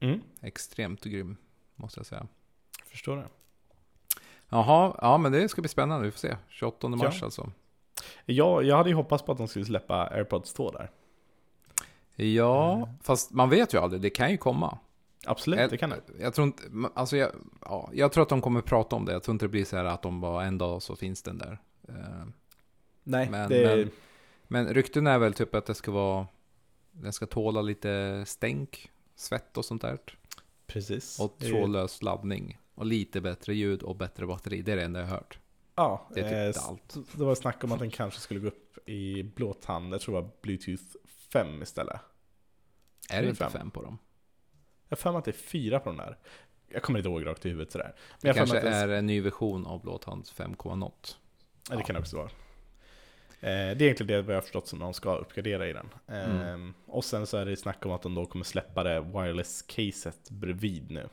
[0.00, 1.36] Mm, Extremt grym,
[1.76, 2.26] måste jag säga.
[2.86, 3.26] förstår det.
[4.48, 6.04] Jaha, ja men det ska bli spännande.
[6.04, 6.36] Vi får se.
[6.48, 7.24] 28 mars Ja.
[7.24, 7.50] alltså.
[8.24, 10.90] Ja, jag hade ju hoppats på att de skulle släppa AirPods 2 där.
[12.14, 12.88] Ja, Mm.
[13.02, 14.02] fast man vet ju aldrig.
[14.02, 14.78] Det kan ju komma.
[15.26, 16.00] Absolut, det kan det.
[16.20, 16.62] Jag tror inte,
[16.94, 19.12] alltså jag, ja, jag tror att de kommer prata om det.
[19.12, 21.38] Jag tror inte det blir så här att de bara en dag så finns den
[21.38, 21.58] där.
[21.88, 21.94] Eh,
[23.02, 23.90] Nej, Men- det, men-
[24.52, 26.26] Men rykten är väl typ att det ska vara,
[26.92, 29.98] den ska tåla lite stänk, svett och sånt där.
[30.66, 31.20] precis.
[31.20, 32.58] Och trådlös laddning.
[32.74, 34.62] Och lite bättre ljud och bättre batteri.
[34.62, 35.38] Det är det enda jag har hört.
[35.74, 36.96] Ja, Det är typ eh, allt.
[37.12, 40.20] Det var snack om att den kanske skulle gå upp i blåtand, jag tror det
[40.20, 40.82] var Bluetooth
[41.32, 42.00] 5 istället.
[43.10, 43.52] Är det inte fem?
[43.52, 43.98] fem på dem?
[44.88, 46.18] Jag har för mig att det är fyra på den där.
[46.68, 47.94] Jag kommer inte ihåg rakt i huvudet sådär.
[48.22, 51.18] Men Det kanske är en ny version av blåtands 5, något.
[51.70, 52.30] ja, det kan det också vara.
[53.40, 55.88] Eh, det är egentligen det vad jag har förstått som de ska uppgradera i den.
[56.08, 56.74] Mm.
[56.86, 60.90] Och sen så är det snack om att de då kommer släppa det wireless-caset bredvid
[60.90, 61.08] nu.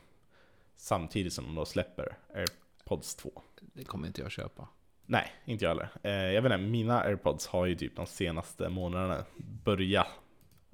[0.76, 3.42] Samtidigt som de då släpper AirPods 2.
[3.60, 4.68] Det kommer inte jag köpa.
[5.06, 5.88] Nej, inte jag heller.
[6.02, 9.24] Eh, jag vet inte, mina AirPods har ju typ de senaste månaderna
[9.64, 10.06] börjat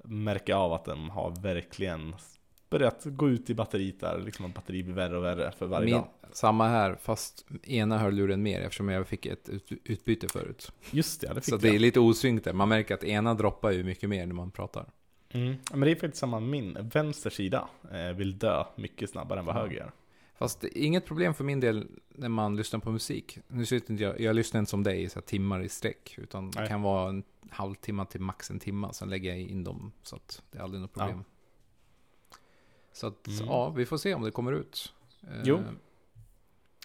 [0.03, 2.15] märka av att de har verkligen
[2.69, 4.19] börjat gå ut i batteriet där.
[4.25, 6.07] Liksom att batteriet blir värre och värre för varje Min, dag.
[6.31, 10.71] samma här, fast ena hörluren mer eftersom jag fick ett ut, utbyte förut.
[10.91, 11.61] Just det, det fick Så jag.
[11.61, 12.53] det är lite osynkt där.
[12.53, 14.85] Man märker att ena droppar ju mycket mer när man pratar.
[15.29, 15.55] Mm.
[15.71, 16.77] Men det är faktiskt samma min.
[16.93, 19.59] Vänster sida eh, vill dö mycket snabbare än vad Ja.
[19.59, 19.91] höger gör.
[20.37, 23.37] Fast det inget problem för min del när man lyssnar på musik.
[23.47, 26.15] Nu sitter inte jag, jag lyssnar inte som dig i så timmar i sträck.
[26.17, 26.69] Utan det Nej.
[26.69, 28.89] kan vara en halvtimme till max en timme.
[28.93, 29.91] Sen lägger jag in dem.
[30.03, 31.23] Så att det är aldrig något problem.
[32.95, 33.45] Så att, Mm.
[33.45, 34.93] ja, vi får se om det kommer ut.
[35.23, 35.63] Eh, Jo.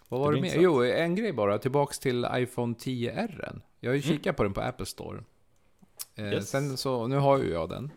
[0.09, 0.57] Vad var Det det, mer?
[0.61, 1.59] Jo, en grej bara.
[1.59, 3.61] Tillbaks till iPhone 10R.
[3.81, 4.17] Jag har ju Mm.
[4.17, 5.25] kikat på den på Apple Store.
[6.15, 6.51] Eh, Yes.
[6.51, 7.91] Sen så, nu har ju jag den.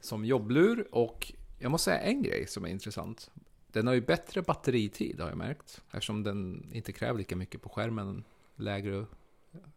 [0.00, 3.30] Som jobblur och jag måste säga en grej som är intressant.
[3.66, 5.82] Den har ju bättre batteritid har jag märkt.
[5.90, 8.24] Eftersom den inte kräver lika mycket på skärmen.
[8.56, 8.98] Lägre,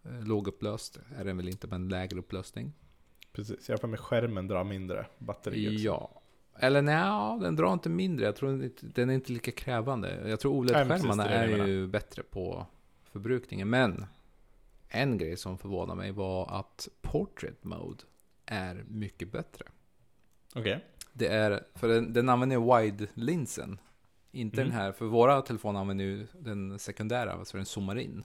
[0.04, 2.74] eh, lågupplöst är den väl inte, men lägre upplösning.
[3.34, 5.76] Precis, jag har för mig skärmen drar mindre batteri.
[5.84, 6.10] Ja.
[6.60, 8.26] Eller nej, den drar inte mindre.
[8.26, 10.30] Jag tror inte, den är inte lika krävande.
[10.30, 12.66] Jag tror OLED-skärmarna är jag ju bättre på
[13.12, 13.70] förbrukningen.
[13.70, 14.06] Men
[14.90, 18.04] en grej som förvånar mig var att Portrait Mode
[18.46, 19.66] är mycket bättre.
[20.56, 20.86] Okej.
[21.14, 23.80] Det är, för den, den använder wide-linsen.
[24.32, 24.70] Inte Mm.
[24.70, 28.24] den här, för våra telefoner använder ju den sekundära, så den zoomar in.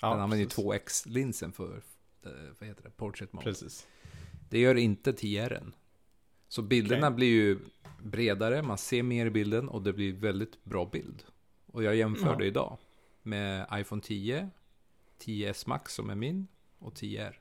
[0.00, 0.64] Ja, den använder ju precis.
[1.06, 1.82] 2x-linsen för,
[2.24, 3.44] eh, vad heter det, Portrait Mode.
[3.44, 3.86] Precis.
[4.48, 5.72] Det gör inte 10R.
[6.50, 7.16] Så bilderna Okej.
[7.16, 7.58] blir ju
[8.02, 11.22] bredare, man ser mer i bilden och det blir väldigt bra bild.
[11.66, 12.48] Och jag jämförde Ja.
[12.48, 12.78] idag
[13.22, 14.50] med iPhone 10,
[15.18, 16.46] 10s Max som är min
[16.78, 17.34] och 10R.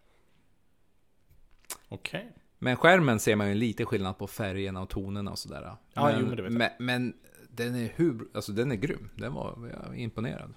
[1.89, 2.31] Okej.
[2.59, 5.75] Men skärmen ser man ju lite skillnad på färgerna och tonerna och sådär.
[5.93, 6.59] Ja, men, jo, men det vet jag.
[6.59, 7.13] men, men
[7.49, 9.09] den är hur, alltså den är grym.
[9.15, 10.53] Den var jag är imponerad.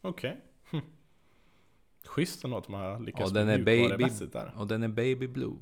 [0.00, 0.40] Okej.
[0.70, 0.80] Hm.
[2.04, 4.52] Schysst ändå att man har lyckats Ja, den är mjukvarumässigt där.
[4.56, 5.56] Och den är baby blue.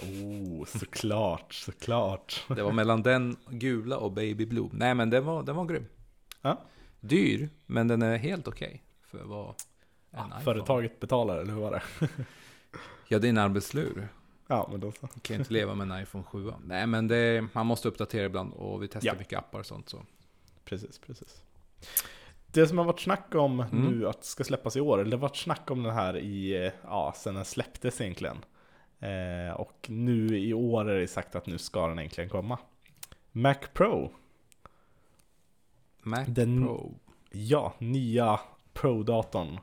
[0.00, 2.44] Oh, såklart, såklart.
[2.48, 4.68] Det var mellan den gula och baby blue.
[4.72, 5.86] Nej men den var, den var grym.
[6.42, 6.60] Ja.
[7.00, 8.82] Dyr, men den är helt okej.
[9.02, 9.54] för att vara en
[10.10, 10.44] Ja, iPhone.
[10.44, 12.08] företaget betalar, eller hur var det?
[13.08, 14.08] Ja, det är en arbetslur.
[14.46, 15.08] Ja, men då så.
[15.14, 16.52] Jag kan inte leva med en iPhone 7.
[16.64, 19.14] Nej, men det, man måste uppdatera ibland och vi testar Ja.
[19.18, 19.88] mycket appar och sånt.
[19.88, 20.02] Så.
[20.64, 21.42] Precis, precis.
[22.46, 23.84] Det som har varit snack om Mm.
[23.84, 26.66] nu att ska släppas i år, eller det har varit snack om den här i,
[26.66, 28.36] eh, ja, sen den släpptes egentligen.
[29.02, 32.58] Eh, och nu i år är det sagt att nu ska den äntligen komma.
[33.32, 34.12] Mac Pro,
[36.02, 36.94] Mac Den- Pro.
[37.30, 38.40] ja, nya
[38.72, 39.58] Pro-datorn.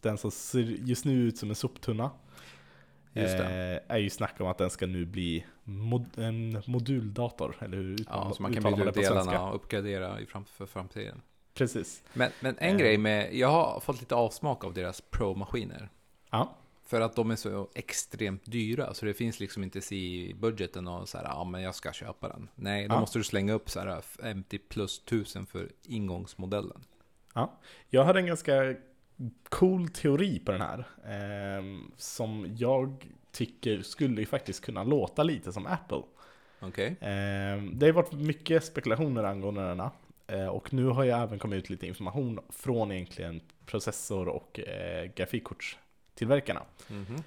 [0.00, 2.10] Den som ser just nu ut som en soptunna.
[3.12, 3.82] Just det.
[3.88, 7.96] Eh, är ju snack om att den ska nu bli mod- en moduldator, eller hur
[8.10, 11.20] Ja, så man kan bygga ut delarna och uppgradera i fram, för framtiden.
[11.54, 12.02] Precis.
[12.14, 12.76] Men, men en Eh.
[12.80, 15.88] grej med, jag har fått lite avsmak av deras Pro-maskiner.
[16.30, 16.54] Ja,
[16.86, 21.08] För att de är så extremt dyra, så det finns liksom inte i budgeten och
[21.08, 22.48] så här, ja men jag ska köpa den.
[22.54, 23.00] Nej, då Ja.
[23.00, 26.80] måste du slänga upp så här 50 plus tusen för ingångsmodellen.
[27.34, 27.52] Ja,
[27.88, 28.74] jag hade en ganska
[29.48, 30.84] cool teori på den här.
[31.06, 36.02] ehm, som jag tycker skulle faktiskt kunna låta lite som Apple.
[36.60, 36.86] Okej.
[37.00, 39.90] Eh, det har varit mycket spekulationer angående denna.
[40.26, 44.60] Eh, och nu har ju även kommit ut lite information från egentligen processor och
[46.18, 46.62] grafikkortstillverkarna.
[46.88, 47.22] Mhm.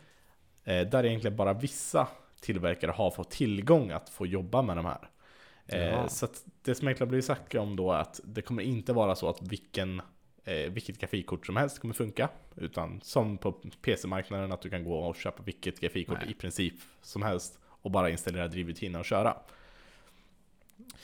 [0.64, 2.08] Eh, där egentligen bara vissa
[2.42, 5.10] tillverkare har fått tillgång att få jobba med de här.
[5.68, 6.28] Eh, så
[6.62, 9.42] det som egentligen blivit sagt om då är att det kommer inte vara så att
[9.42, 10.02] vilken,
[10.44, 12.30] eh, vilket grafikkort som helst kommer funka.
[12.56, 16.32] Utan som på PC-marknaden att du kan gå och köpa vilket grafikkort Nej.
[16.32, 19.38] i princip som helst och bara installera drivrutiner och köra.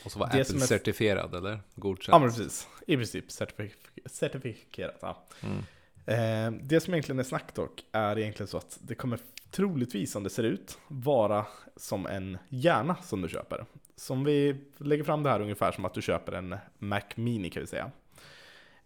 [0.06, 1.60] Och så var Det Apple är- certifierad eller?
[1.76, 2.14] Godkänd?
[2.16, 4.98] Ja men precis, i princip certifik- certifikerat.
[5.02, 5.24] Ja.
[5.44, 5.64] Mm.
[6.06, 9.20] Eh, det som egentligen är snack dock är egentligen så att det kommer
[9.52, 11.46] troligtvis som det ser ut vara
[11.76, 13.66] som en hjärna som du köper.
[13.96, 17.62] Som vi lägger fram det här ungefär som att du köper en Mac Mini kan
[17.62, 17.92] vi säga.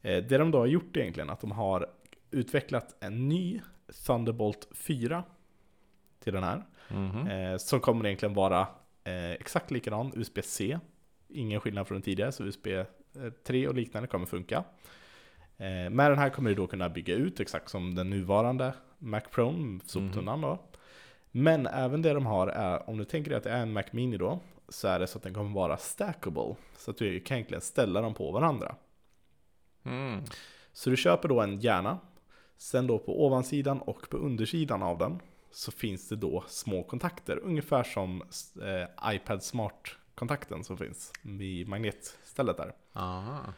[0.02, 1.88] Eh, det de då har gjort egentligen att de har
[2.32, 3.62] utvecklat en ny
[4.06, 5.24] Thunderbolt 4
[6.24, 6.66] till den här.
[6.90, 7.28] Mhm.
[7.28, 8.68] Eh, som kommer egentligen vara
[9.40, 10.80] exakt likadan, USB-C.
[11.28, 12.68] Ingen skillnad från den tidigare, så USB
[13.44, 14.64] 3 och liknande kommer funka.
[15.58, 19.22] Eh, med den här kommer du då kunna bygga ut exakt som den nuvarande Mac
[19.32, 20.60] Pro, soptunnan då.
[21.32, 23.84] Men även det de har är, om du tänker dig att det är en Mac
[23.92, 24.40] Mini då,
[24.70, 26.56] så är det så att den kommer vara stackable.
[26.78, 28.76] Så att du kan egentligen ställa dem på varandra.
[29.84, 30.24] Mm.
[30.74, 32.00] Så du köper då en hjärna,
[32.58, 35.20] sen då på ovansidan och på undersidan av den
[35.52, 38.22] så finns det då små kontakter, ungefär som
[38.62, 42.74] eh, iPad Smart-kontakten som finns vid magnetstället där.
[42.94, 43.54] Aha.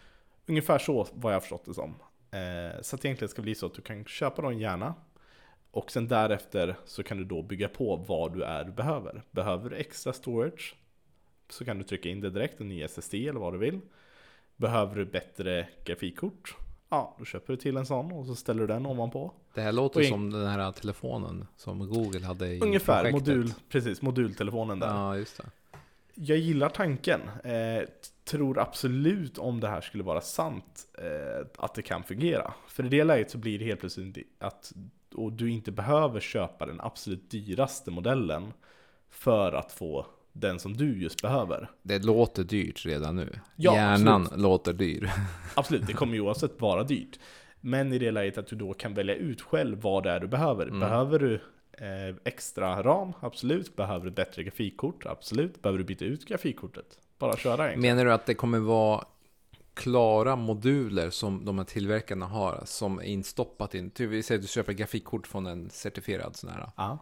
[0.49, 1.95] Ungefär så vad jag har förstått det som.
[2.31, 4.93] Eh, så att det egentligen ska bli så att du kan köpa en hjärna
[5.71, 9.23] och sen därefter så kan du då bygga på vad du är du behöver.
[9.31, 10.75] Behöver du extra storage
[11.49, 13.79] så kan du trycka in det direkt, en ny SSD eller vad du vill.
[14.55, 16.55] Behöver du bättre grafikkort?
[16.89, 19.31] Ja, då köper du till en sån och så ställer du den ovanpå.
[19.53, 23.27] Det här låter in- som den här telefonen som Google hade i Ungefär, projektet.
[23.27, 24.87] modul, precis, modultelefonen där.
[24.87, 25.43] Ja, just det.
[26.21, 27.21] Jag gillar tanken.
[27.43, 27.83] Eh,
[28.25, 32.53] tror absolut om det här skulle vara sant eh, att det kan fungera.
[32.67, 34.73] För i det läget så blir det helt plötsligt att
[35.15, 38.53] och du inte behöver köpa den absolut dyraste modellen
[39.09, 41.69] för att få den som du just behöver.
[41.81, 43.39] Det låter dyrt redan nu.
[43.55, 44.41] Ja, Hjärnan absolut.
[44.41, 45.11] låter dyr.
[45.55, 47.19] Absolut, det kommer ju oavsett vara dyrt.
[47.61, 50.27] Men i det läget att du då kan välja ut själv vad det är du
[50.27, 50.67] behöver.
[50.67, 50.79] Mm.
[50.79, 51.41] Behöver du
[51.81, 53.13] eh, extra ram?
[53.19, 53.75] Absolut.
[53.75, 55.05] Behöver du bättre grafikkort?
[55.05, 55.61] Absolut.
[55.61, 56.99] Behöver du byta ut grafikkortet?
[57.17, 57.95] Bara köra egentligen.
[57.95, 59.05] Menar du att det kommer vara
[59.73, 63.89] klara moduler som de här tillverkarna har som är instoppat in?
[63.89, 66.69] Typ, vi säger att du köper grafikkort från en certifierad sån här.
[66.75, 66.97] Ja.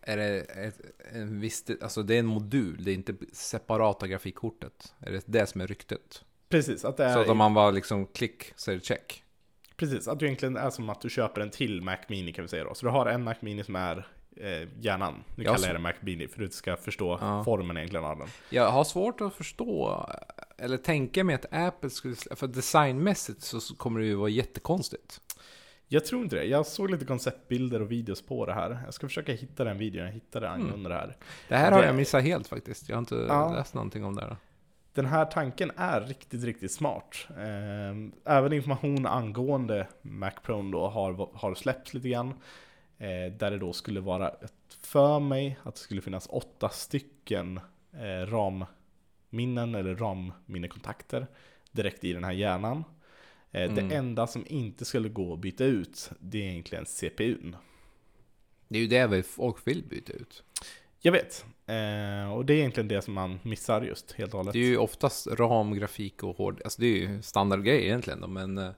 [0.00, 0.80] Är det ett,
[1.12, 4.94] en viss, alltså det är en modul, det är inte separata grafikkortet.
[5.00, 6.24] Är det det som är ryktet?
[6.48, 9.22] Precis, att det är Så att om man var liksom klick så är det check.
[9.76, 12.48] Precis, att du egentligen är som att du köper en till Mac Mini kan vi
[12.48, 12.74] säga då.
[12.74, 14.06] Så du har en Mac Mini som är
[14.36, 15.24] eh, hjärnan.
[15.36, 17.44] Nu Ja, kallar jag det Mac Mini för att du ska förstå Ja.
[17.44, 18.28] formen egentligen av den.
[18.50, 20.06] Jag har svårt att förstå,
[20.58, 25.20] eller tänka mig att Apple skulle, för designmässigt så kommer det ju vara jättekonstigt.
[25.88, 26.44] Jag tror inte det.
[26.44, 28.78] Jag såg lite konceptbilder och videos på det här.
[28.84, 30.60] Jag ska försöka hitta den videon jag hittade Mm.
[30.62, 31.16] angående det här.
[31.48, 32.88] Det här har Det- jag missat helt faktiskt.
[32.88, 33.52] Jag har inte Ja.
[33.52, 34.36] läst någonting om det här.
[34.94, 37.26] Den här tanken är riktigt, riktigt smart.
[37.38, 42.34] Ehm, Även information angående Mac Pro då har, har släppts lite grann.
[42.98, 44.34] Eh, Där det då skulle vara
[44.80, 47.60] för mig att det skulle finnas åtta stycken
[47.92, 51.26] eh, RAM-minnen eller RAM-minnekontakter
[51.72, 52.84] direkt i den här hjärnan.
[53.50, 53.88] Eh, Mm.
[53.88, 57.56] Det enda som inte skulle gå att byta ut, det är egentligen CPUn.
[58.68, 60.42] Det är ju det vi folk vill byta ut.
[61.00, 61.44] Jag vet.
[61.66, 64.52] Eh, och det är egentligen det som man missar just helt och hållet.
[64.52, 66.60] Det är ju oftast ram, grafik och hård...
[66.64, 68.74] Alltså det är ju standardgrej egentligen då, men...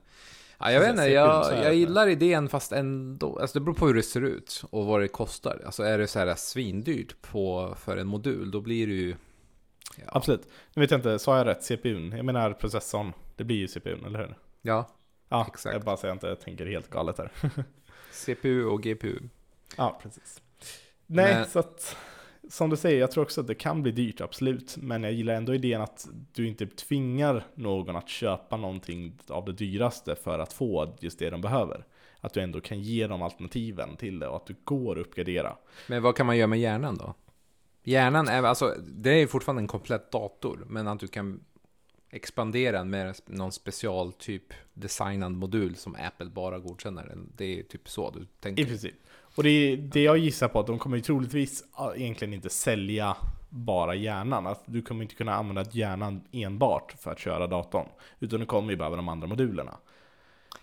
[0.59, 3.39] Ja, jag vet inte, jag, jag gillar idén fast ändå...
[3.39, 5.61] Alltså det beror på hur det ser ut och vad det kostar.
[5.65, 9.15] Alltså är det så här svindyrt på, för en modul, då blir det ju...
[9.97, 10.47] Ja, Absolut.
[10.73, 11.63] Nu vet jag inte, sa jag rätt?
[11.63, 12.11] CPUn?
[12.11, 13.13] Jag menar processorn.
[13.35, 14.37] Det blir ju CPUn, eller hur?
[14.61, 14.89] ja
[15.29, 15.73] Ja, Exakt.
[15.73, 17.31] jag bara säger att jag inte tänker helt galet här.
[18.11, 19.19] CPU och GPU.
[19.77, 20.41] ja, precis.
[21.05, 21.95] Nej, Men- så att
[22.49, 24.77] som du säger, jag tror också att det kan bli dyrt, absolut.
[24.77, 29.53] Men jag gillar ändå idén att du inte tvingar någon att köpa någonting av det
[29.53, 31.85] dyraste för att få just det de behöver.
[32.21, 35.55] Att du ändå kan ge dem alternativen till det och att du går att uppgradera.
[35.87, 37.13] Men vad kan man göra med hjärnan då?
[37.83, 41.43] Hjärnan är alltså, det är ju fortfarande en komplett dator, men att du kan
[42.09, 47.17] expandera med någon special typ designad modul som Apple bara godkänner.
[47.35, 48.65] Det är typ så du I tänker.
[48.65, 48.95] princip.
[49.35, 51.63] Och det, är- det jag gissar på att de kommer ju troligtvis
[51.95, 53.17] egentligen inte sälja
[53.49, 54.47] bara hjärnan.
[54.47, 57.87] Att du kommer inte kunna använda hjärnan enbart för att köra datorn.
[58.19, 59.77] Utan du kommer ju behöva de andra modulerna.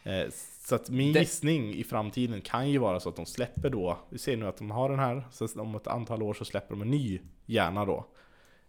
[0.05, 0.31] Eh,
[0.67, 3.99] Så att min Det- gissning i framtiden kan ju vara så att de släpper då,
[4.11, 6.75] vi ser nu att de har den här, så om ett antal år så släpper
[6.75, 8.07] de en ny hjärna då.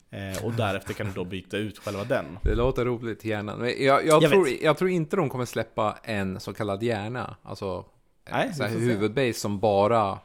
[0.09, 2.25] Eh, och därefter kan du då byta ut själva den.
[2.43, 3.59] Det låter roligt, hjärnan.
[3.59, 4.61] Men jag, jag, Jag tror, vet.
[4.61, 7.35] jag tror inte de kommer släppa en så kallad hjärna.
[7.43, 7.85] Alltså,
[8.31, 10.19] Nej, så här huvudbase som bara...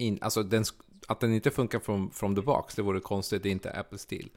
[0.00, 0.64] In, alltså den,
[1.08, 3.42] att den inte funkar från from the box, det vore konstigt.
[3.42, 4.28] Det är inte Apple-stil.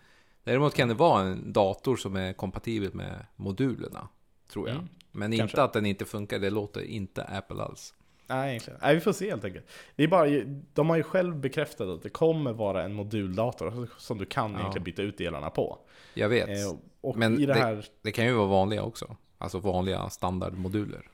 [0.43, 4.07] Däremot kan det vara en dator som är kompatibel med modulerna,
[4.51, 4.75] tror jag.
[4.77, 5.43] Mm, Men kanske.
[5.43, 7.93] inte att den inte funkar, det låter inte Apple alls.
[8.27, 8.79] Nej, egentligen.
[8.83, 9.65] Nej, vi får se helt enkelt.
[9.95, 10.27] Det är bara,
[10.73, 14.59] de har ju själv bekräftat att det kommer vara en moduldator som du kan Ja.
[14.59, 15.77] egentligen byta ut delarna på.
[16.13, 16.49] Jag vet.
[16.49, 19.15] Eh, och Men det det- här, Det kan ju vara vanliga också.
[19.37, 21.09] Alltså vanliga standardmoduler.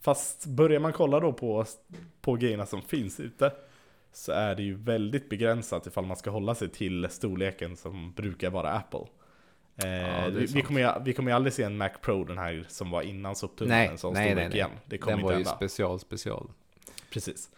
[0.00, 1.64] Fast börjar man kolla då på,
[2.20, 3.52] på grejerna som finns ute
[4.12, 8.50] så är det ju väldigt begränsat ifall man ska hålla sig till storleken som brukar
[8.50, 9.06] vara Apple.
[9.76, 12.64] Eh, är vi, kommer ju, vi kommer ju aldrig se en Mac Pro, den här
[12.68, 14.54] som var innan soptunnan, sån nej, nej, nej.
[14.56, 14.70] igen.
[14.86, 15.56] Det kommer Den var inte ju hända.
[15.68, 16.50] special, special.
[17.12, 17.50] Precis.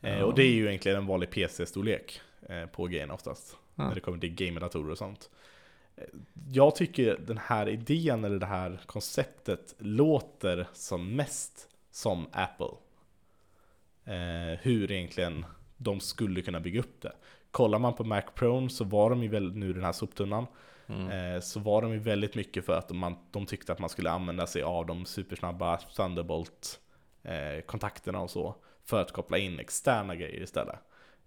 [0.00, 0.24] Eh, Ja.
[0.24, 3.56] och det är ju egentligen en vanlig PC-storlek eh, på grejerna oftast.
[3.74, 3.88] Ja.
[3.88, 5.30] När det kommer till gamerdatorer och sånt.
[5.96, 6.04] Eh,
[6.52, 12.72] Jag tycker den här idén eller det här konceptet låter som mest som Apple.
[14.04, 17.12] Eh, hur egentligen de skulle kunna bygga upp det.
[17.50, 20.46] Kollar man på Mac Pro så var de ju väl nu den här soptunnan.
[20.86, 21.34] Mm.
[21.34, 24.10] Eh, så var de ju väldigt mycket för att de, de tyckte att man skulle
[24.10, 26.80] använda sig av de supersnabba Thunderbolt
[27.22, 30.76] eh, och så för att koppla in externa grejer istället.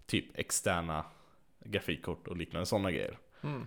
[0.06, 1.04] Typ externa
[1.64, 3.18] grafikkort och liknande sådana grejer.
[3.42, 3.66] Mm.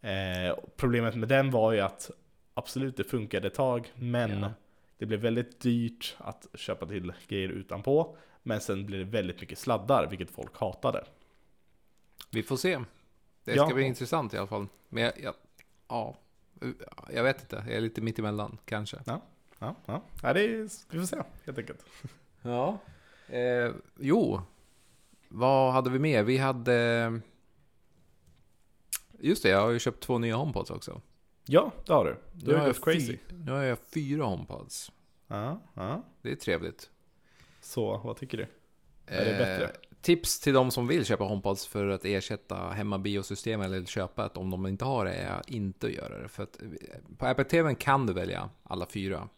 [0.00, 2.10] Eh, problemet med den var ju att
[2.54, 4.50] absolut det funkade ett tag men Ja.
[5.02, 8.16] Det blev väldigt dyrt att köpa till grejer utanpå.
[8.42, 11.04] Men sen blev det väldigt mycket sladdar vilket folk hatade.
[12.30, 12.78] Vi får se.
[13.44, 13.66] Det Ja.
[13.66, 14.66] ska bli intressant i alla fall.
[14.88, 15.34] Men jag, jag,
[15.88, 16.16] ja,
[17.12, 17.56] jag vet inte.
[17.66, 18.98] Jag är lite mitt emellan kanske.
[19.06, 19.20] Ja,
[19.58, 19.74] ja.
[20.22, 21.84] ja det är, vi får se helt enkelt.
[22.42, 22.78] Ja.
[23.28, 24.40] Eh, jo,
[25.28, 26.22] vad hade vi mer?
[26.22, 27.20] Vi hade...
[29.18, 31.00] Just det, jag har ju köpt två nya HomePods också.
[31.46, 32.16] Ja, det har du.
[32.32, 33.18] Du Nu har gått crazy.
[33.30, 34.92] Nu har jag fyra HomePods.
[35.26, 36.02] Ja, ja.
[36.22, 36.90] Det är trevligt.
[37.60, 38.46] Så, vad tycker du?
[39.06, 39.64] Är det bättre?
[39.64, 39.70] Eh,
[40.00, 44.50] tips till de som vill köpa HomePods för att ersätta hemmabiosystem eller köpa ett om
[44.50, 46.28] de inte har det är att inte göra det.
[46.28, 46.68] För att eh,
[47.18, 49.28] på Apple TV kan du välja alla fyra.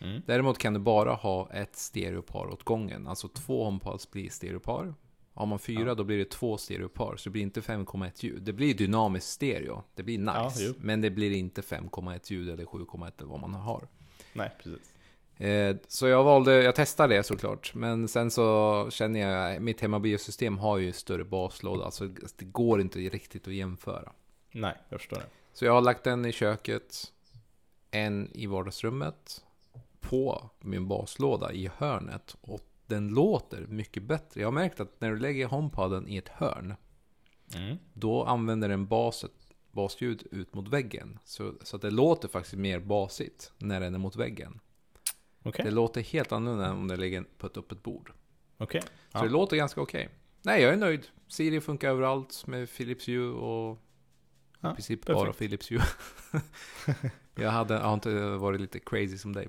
[0.00, 0.22] Mm.
[0.26, 3.06] Däremot kan du bara ha ett stereopar åt gången.
[3.06, 4.94] Alltså två HomePods blir stereopar.
[5.36, 5.94] Har man fyra Ja.
[5.94, 7.16] då blir det två stereopar.
[7.16, 8.42] Så det blir inte 5,1 ljud.
[8.42, 9.82] Det blir dynamisk stereo.
[9.94, 10.62] Det blir nice.
[10.64, 13.88] Ja, men det blir inte 5,1 ljud eller 7,1 eller vad man har.
[14.32, 14.92] Nej, precis.
[15.36, 17.74] Eh, Så jag valde, jag testade det såklart.
[17.74, 21.84] Men sen så känner jag, mitt hemmabiosystem har ju större baslåda.
[21.84, 24.12] Alltså det går inte riktigt att jämföra.
[24.52, 25.26] Nej, jag förstår det.
[25.52, 27.12] Så jag har lagt den i köket,
[27.90, 29.44] en i vardagsrummet,
[30.00, 32.36] på min baslåda i hörnet.
[32.40, 34.40] Och den låter mycket bättre.
[34.40, 36.74] Jag har märkt att när du lägger HomePoden i ett hörn,
[37.54, 37.76] Mm.
[37.92, 39.30] då använder den baset,
[39.72, 41.18] basljud ut mot väggen.
[41.24, 44.60] Så, så att det låter faktiskt mer basigt när den är mot väggen.
[45.42, 48.12] Okej, Det låter helt annorlunda än om den ligger på ett öppet bord.
[48.58, 48.80] okej.
[48.82, 49.22] Så Ja.
[49.22, 50.08] det låter ganska okej.
[50.42, 51.06] Nej, jag är nöjd.
[51.28, 53.78] Siri funkar överallt med Philips Hue och
[54.60, 55.24] Ja, i princip perfekt.
[55.24, 55.82] bara Philips Hue.
[57.34, 59.48] jag, hade, jag har inte varit lite crazy som dig.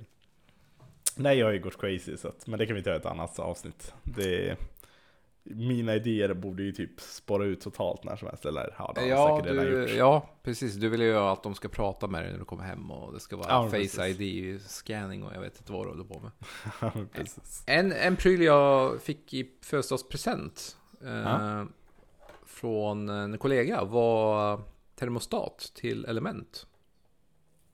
[1.18, 3.06] Nej, jag har ju gått crazy, så att, men det kan vi ta i ett
[3.06, 3.94] annat avsnitt.
[4.02, 4.56] Det,
[5.42, 9.08] mina idéer borde ju typ spåra ut totalt när som helst, eller ja, det har
[9.08, 9.90] Ja, säkert redan du, gjort.
[9.96, 10.74] ja, precis.
[10.74, 13.20] Du vill ju att de ska prata med dig när du kommer hem och det
[13.20, 14.08] ska vara Ja, Face.
[14.08, 16.30] ID-scanning och jag vet inte vad du håller på med.
[17.66, 21.64] En, en pryl jag fick i födelsedagspresent eh,
[22.46, 24.60] från en kollega var
[24.94, 26.66] termostat till Element.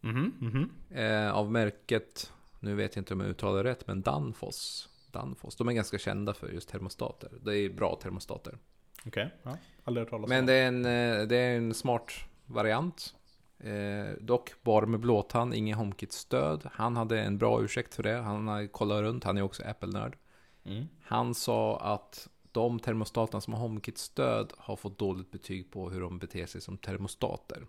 [0.00, 0.70] Mhm, mhm.
[0.90, 2.32] Eh, av märket,
[2.64, 4.88] nu vet jag inte om jag uttalar det rätt, men Danfoss.
[5.10, 5.56] Danfoss.
[5.56, 7.30] De är ganska kända för just termostater.
[7.44, 8.58] Det är bra termostater.
[9.06, 9.58] Okej, ja.
[9.84, 10.46] Aldrig hört talas Men om.
[10.46, 12.12] det är en, eh, det är en smart
[12.46, 13.14] variant.
[13.58, 16.68] Eh, dock bara med blåtand, ingen HomeKit-stöd.
[16.72, 18.16] Han hade en bra ursäkt för det.
[18.16, 20.16] Han har kollat runt, han är också Apple-nörd.
[20.64, 20.84] Mm.
[21.02, 26.18] Han sa att de termostaterna som har HomeKit-stöd har fått dåligt betyg på hur de
[26.18, 27.66] beter sig som termostater.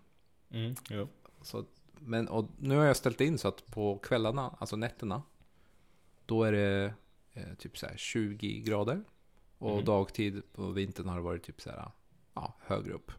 [0.50, 0.74] Mm.
[1.42, 1.64] Så,
[2.00, 5.22] men och nu har jag ställt in så att på kvällarna, alltså nätterna,
[6.26, 6.94] då är det
[7.34, 9.04] eh, typ så här 20 grader.
[9.58, 9.84] Och Mm.
[9.84, 11.90] dagtid på vintern har det varit typ så här,
[12.34, 13.12] ja, högre upp.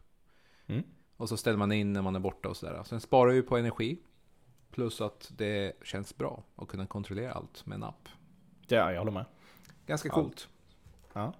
[0.66, 0.82] Mm.
[1.16, 2.82] Och så ställer man in när man är borta och sådär.
[2.84, 3.98] Sen sparar vi på energi.
[4.70, 8.08] Plus att det känns bra att kunna kontrollera allt med en app.
[8.68, 9.24] Ja, jag håller med.
[9.86, 10.14] Ganska Ja.
[10.14, 10.48] coolt.
[11.12, 11.32] Ja.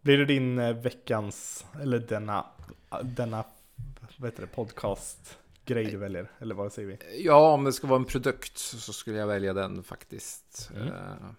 [0.00, 2.46] Blir det din eh, veckans, eller denna,
[3.02, 3.44] denna
[4.18, 4.46] vad heter det,
[5.66, 6.30] podcast-grej du väljer?
[6.38, 7.24] Eller vad säger vi?
[7.24, 10.70] Ja, om det ska vara en produkt så skulle jag välja den faktiskt.
[10.74, 10.88] Mm.
[10.88, 11.30] Eh,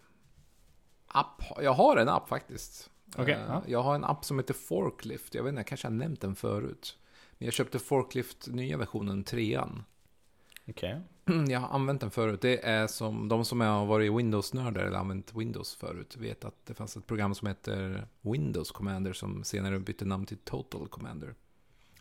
[1.07, 2.89] app, jag har en app faktiskt.
[3.15, 3.63] Okej, Eh, ja.
[3.67, 5.35] Jag har en app som heter Forklift.
[5.35, 6.97] Jag vet inte, jag kanske har nämnt den förut.
[7.37, 9.83] Men jag köpte Forklift nya versionen 3an.
[10.69, 11.01] Okej.
[11.49, 12.41] Jag har använt den förut.
[12.41, 16.73] Det är som de som har varit Windows-nördar eller använt Windows förut vet att det
[16.73, 21.35] fanns ett program som heter Windows Commander som senare bytte namn till Total Commander.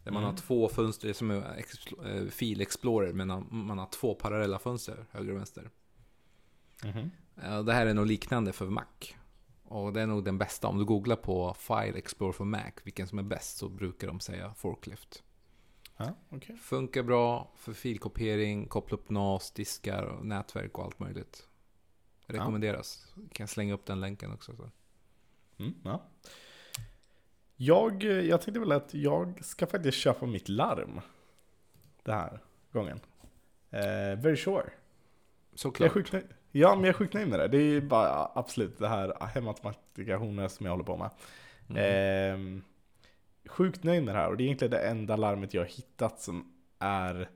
[0.06, 0.30] Där man Mm.
[0.34, 5.06] har två fönster som är expl- eh, Fil Explorer men man har två parallella fönster,
[5.10, 5.70] höger och vänster.
[7.42, 8.84] Eh, Det här är nog liknande för Mac.
[9.64, 10.68] Och det är nog den bästa.
[10.68, 14.20] Om du googlar på File Explorer för Mac, vilken som är bäst, så brukar de
[14.20, 15.22] säga Forklift.
[15.96, 16.56] Ja, okej.
[16.56, 21.48] Funkar bra för filkopiering, koppla upp NAS, diskar, och nätverk och allt möjligt.
[22.26, 23.14] Rekommenderas.
[23.32, 24.56] Kan slänga upp den länken också.
[24.56, 24.70] Så.
[25.58, 26.02] Mm, ja.
[27.56, 31.00] Jag, jag tänkte väl att jag ska faktiskt köpa mitt larm.
[32.02, 32.38] Den här
[32.72, 33.00] gången.
[33.70, 34.70] Eh, very sure.
[35.50, 36.12] Jag Såklart.
[36.12, 36.24] nöjd.
[36.52, 37.48] Ja, men jag är sjukt nöjd med det.
[37.48, 41.10] Det är bara absolut det här hemautomatikationen som jag håller på med.
[41.68, 41.82] Mm.
[41.84, 42.62] Ehm,
[43.48, 46.20] sjukt nöjd med det här och det är egentligen det enda larmet jag har hittat
[46.20, 47.28] som är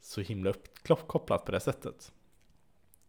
[0.00, 2.12] så himla uppkopplat på det sättet.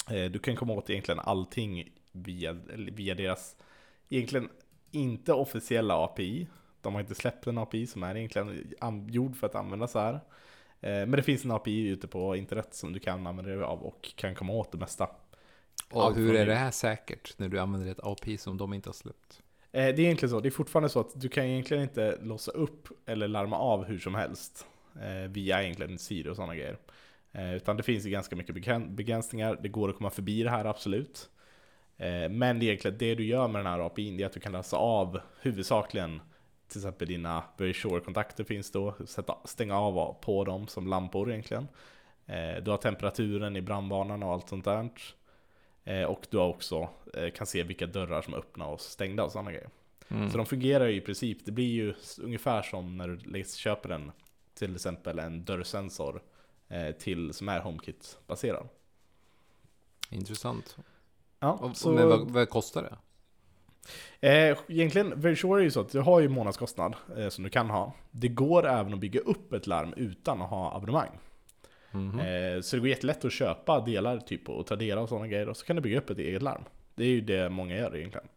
[0.09, 3.55] Eh, du kan komma åt egentligen allting via, via deras,
[4.09, 4.49] egentligen
[4.91, 6.47] inte officiella API.
[6.81, 8.73] De har inte släppt en API som är egentligen
[9.09, 10.13] gjord för att användas så här.
[10.13, 10.19] Eh,
[10.91, 14.13] men det finns en API ute på internet som du kan använda dig av och
[14.15, 15.09] kan komma åt det mesta.
[15.91, 18.89] och allt hur är det- här säkert när du använder ett API som de inte
[18.89, 19.41] har släppt?
[19.71, 22.51] Eh, Det är egentligen så, det är fortfarande så att du kan egentligen inte låsa
[22.51, 24.65] upp eller larma av hur som helst
[25.01, 26.77] eh, via egentligen Siri och sådana grejer.
[27.55, 30.65] Utan det finns ju ganska mycket begrän- begränsningar, det går att komma förbi det här
[30.65, 31.29] absolut.
[32.01, 34.51] Eh, men egentligen det du gör med den här API, det är att du kan
[34.51, 36.21] läsa av huvudsakligen
[36.67, 41.67] till exempel dina Very Sure-kontakter finns då, sätta, stänga av på dem som lampor egentligen.
[42.25, 44.89] Eh, du har temperaturen i brandbanan och allt sånt där.
[45.83, 46.89] Eh, och du har också,
[47.35, 49.69] kan se vilka dörrar som är öppna och stängda och sådana grejer.
[50.07, 50.29] Mm.
[50.29, 54.11] Så de fungerar ju i princip, det blir ju ungefär som när du köper en,
[54.53, 56.21] till exempel en dörrsensor
[56.99, 58.67] till, som är HomeKit-baserad.
[60.09, 60.77] Intressant.
[61.41, 62.97] Ja, Och, så, Men vad, vad kostar det?
[64.27, 67.49] eh, egentligen, Very Sure är ju så att du har ju månadskostnad eh, som du
[67.49, 67.93] kan ha.
[68.11, 71.09] Det går även att bygga upp ett larm utan att ha abonnemang.
[71.91, 72.19] Mhm.
[72.19, 75.57] Eh, så det går jättelätt att köpa delar typ och Tradera och sådana grejer och
[75.57, 76.63] så kan du bygga upp ett eget larm.
[76.95, 78.27] Det är ju det många gör egentligen.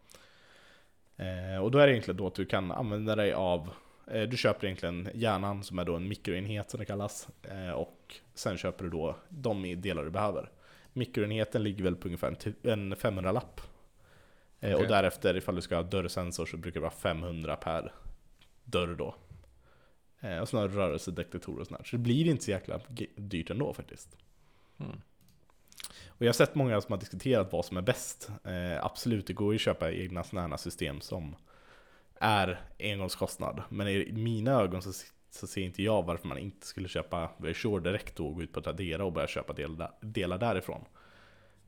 [1.16, 3.70] Eh, och då är det egentligen då att du kan använda dig av
[4.28, 7.28] Du köper egentligen hjärnan som är då en mikroenhet som det kallas
[7.74, 10.50] Och sen köper du då de delar du behöver
[10.96, 13.60] Mikroenheten ligger väl på ungefär en ty- en 500-lapp
[14.60, 14.74] eh.
[14.74, 17.92] Och därefter ifall du ska ha dörrsensor så brukar det vara 500 per
[18.64, 19.14] dörr då
[20.20, 21.84] eh, Och sådana rörelsedetektorer och sånt där.
[21.84, 22.80] Så det blir inte så jäkla
[23.16, 24.16] dyrt ändå faktiskt
[24.78, 25.00] Mm.
[26.08, 28.30] och jag har sett många som har diskuterat vad som är bäst.
[28.44, 31.36] Eh, absolut, det går ju att köpa egna sådana här system som
[32.20, 33.62] är engångskostnad.
[33.68, 34.92] Men i mina ögon så,
[35.34, 38.60] så ser inte jag varför man inte skulle köpa Verisure direkt och gå ut på
[38.60, 40.84] Tradera och börja köpa delar, delar därifrån.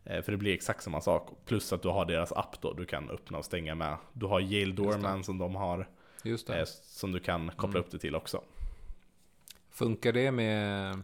[0.04, 1.30] Eh, för det blir exakt samma sak.
[1.44, 3.96] Plus att du har deras app då, du kan öppna och stänga med.
[4.12, 5.88] Du har Yale Doorman som de har,
[6.24, 6.58] Just det.
[6.60, 7.80] eh, som du kan koppla Mm.
[7.80, 8.42] upp det till också.
[9.70, 11.00] Funkar det med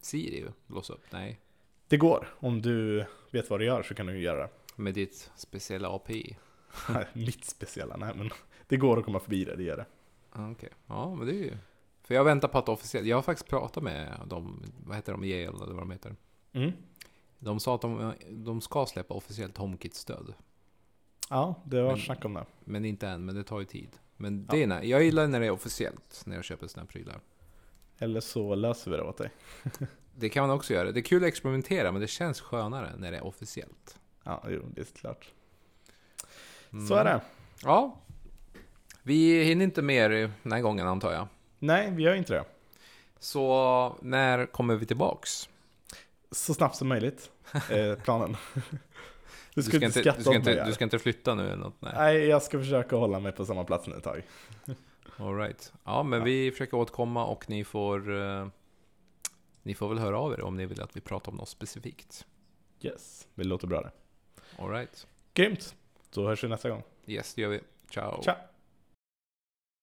[0.00, 0.44] Siri?
[0.66, 1.04] Låsa upp?
[1.10, 1.40] Nej.
[1.88, 4.48] Det går, om du vet vad du gör så kan du göra det.
[4.76, 6.36] Med ditt speciella API?
[7.12, 8.30] Mitt speciella, nej men
[8.68, 9.86] det går att komma förbi det, det gör det.
[10.32, 11.56] Ah, Okej, ja men det är ju...
[12.02, 13.06] För jag väntar på att officiellt...
[13.06, 16.16] Jag har faktiskt pratat med dem, vad heter de, Yale eller vad de heter.
[16.52, 16.72] Mm.
[17.38, 20.34] De sa att de, de ska släppa officiellt HomeKit-stöd.
[21.30, 22.46] Ja, det var Men- snack om det.
[22.64, 23.88] Men inte än, men det tar ju tid.
[24.16, 24.54] Men Ja.
[24.54, 27.20] det är när, jag gillar när det är officiellt, när jag köper såna här prylar.
[27.98, 29.30] Eller så löser vi det åt dig.
[30.16, 30.92] Det kan man också göra.
[30.92, 33.98] Det är kul att experimentera, men det känns skönare när det är officiellt.
[34.24, 35.32] Ja, jo, det är klart.
[36.72, 36.86] Mm.
[36.86, 37.20] Så är det.
[37.62, 37.96] Ja.
[39.02, 40.08] Vi hinner inte mer
[40.42, 41.28] den här gången antar jag.
[41.58, 42.44] Nej, vi gör inte det.
[43.18, 45.48] Så när kommer vi tillbaks?
[46.30, 47.30] Så snabbt som möjligt,
[47.70, 48.36] eh, planen.
[49.54, 51.74] Du ska, inte du, skratta ska åt inte, du ska inte flytta nu eller något?
[51.80, 51.92] Nej.
[51.96, 54.22] Nej, jag ska försöka hålla mig på samma plats nu ett tag.
[55.16, 55.72] All right.
[55.84, 56.24] Ja, men Ja.
[56.24, 58.16] vi försöker återkomma och ni får...
[58.20, 58.46] eh,
[59.62, 62.26] ni får väl höra av er om ni vill att vi pratar om något specifikt.
[62.82, 63.90] Yes, det låter bra det.
[64.62, 65.06] All right.
[65.34, 65.74] Grymt!
[66.10, 66.82] Så hörs vi nästa gång.
[67.06, 67.60] Yes, det gör vi.
[67.90, 68.22] Ciao.
[68.22, 68.36] Ciao!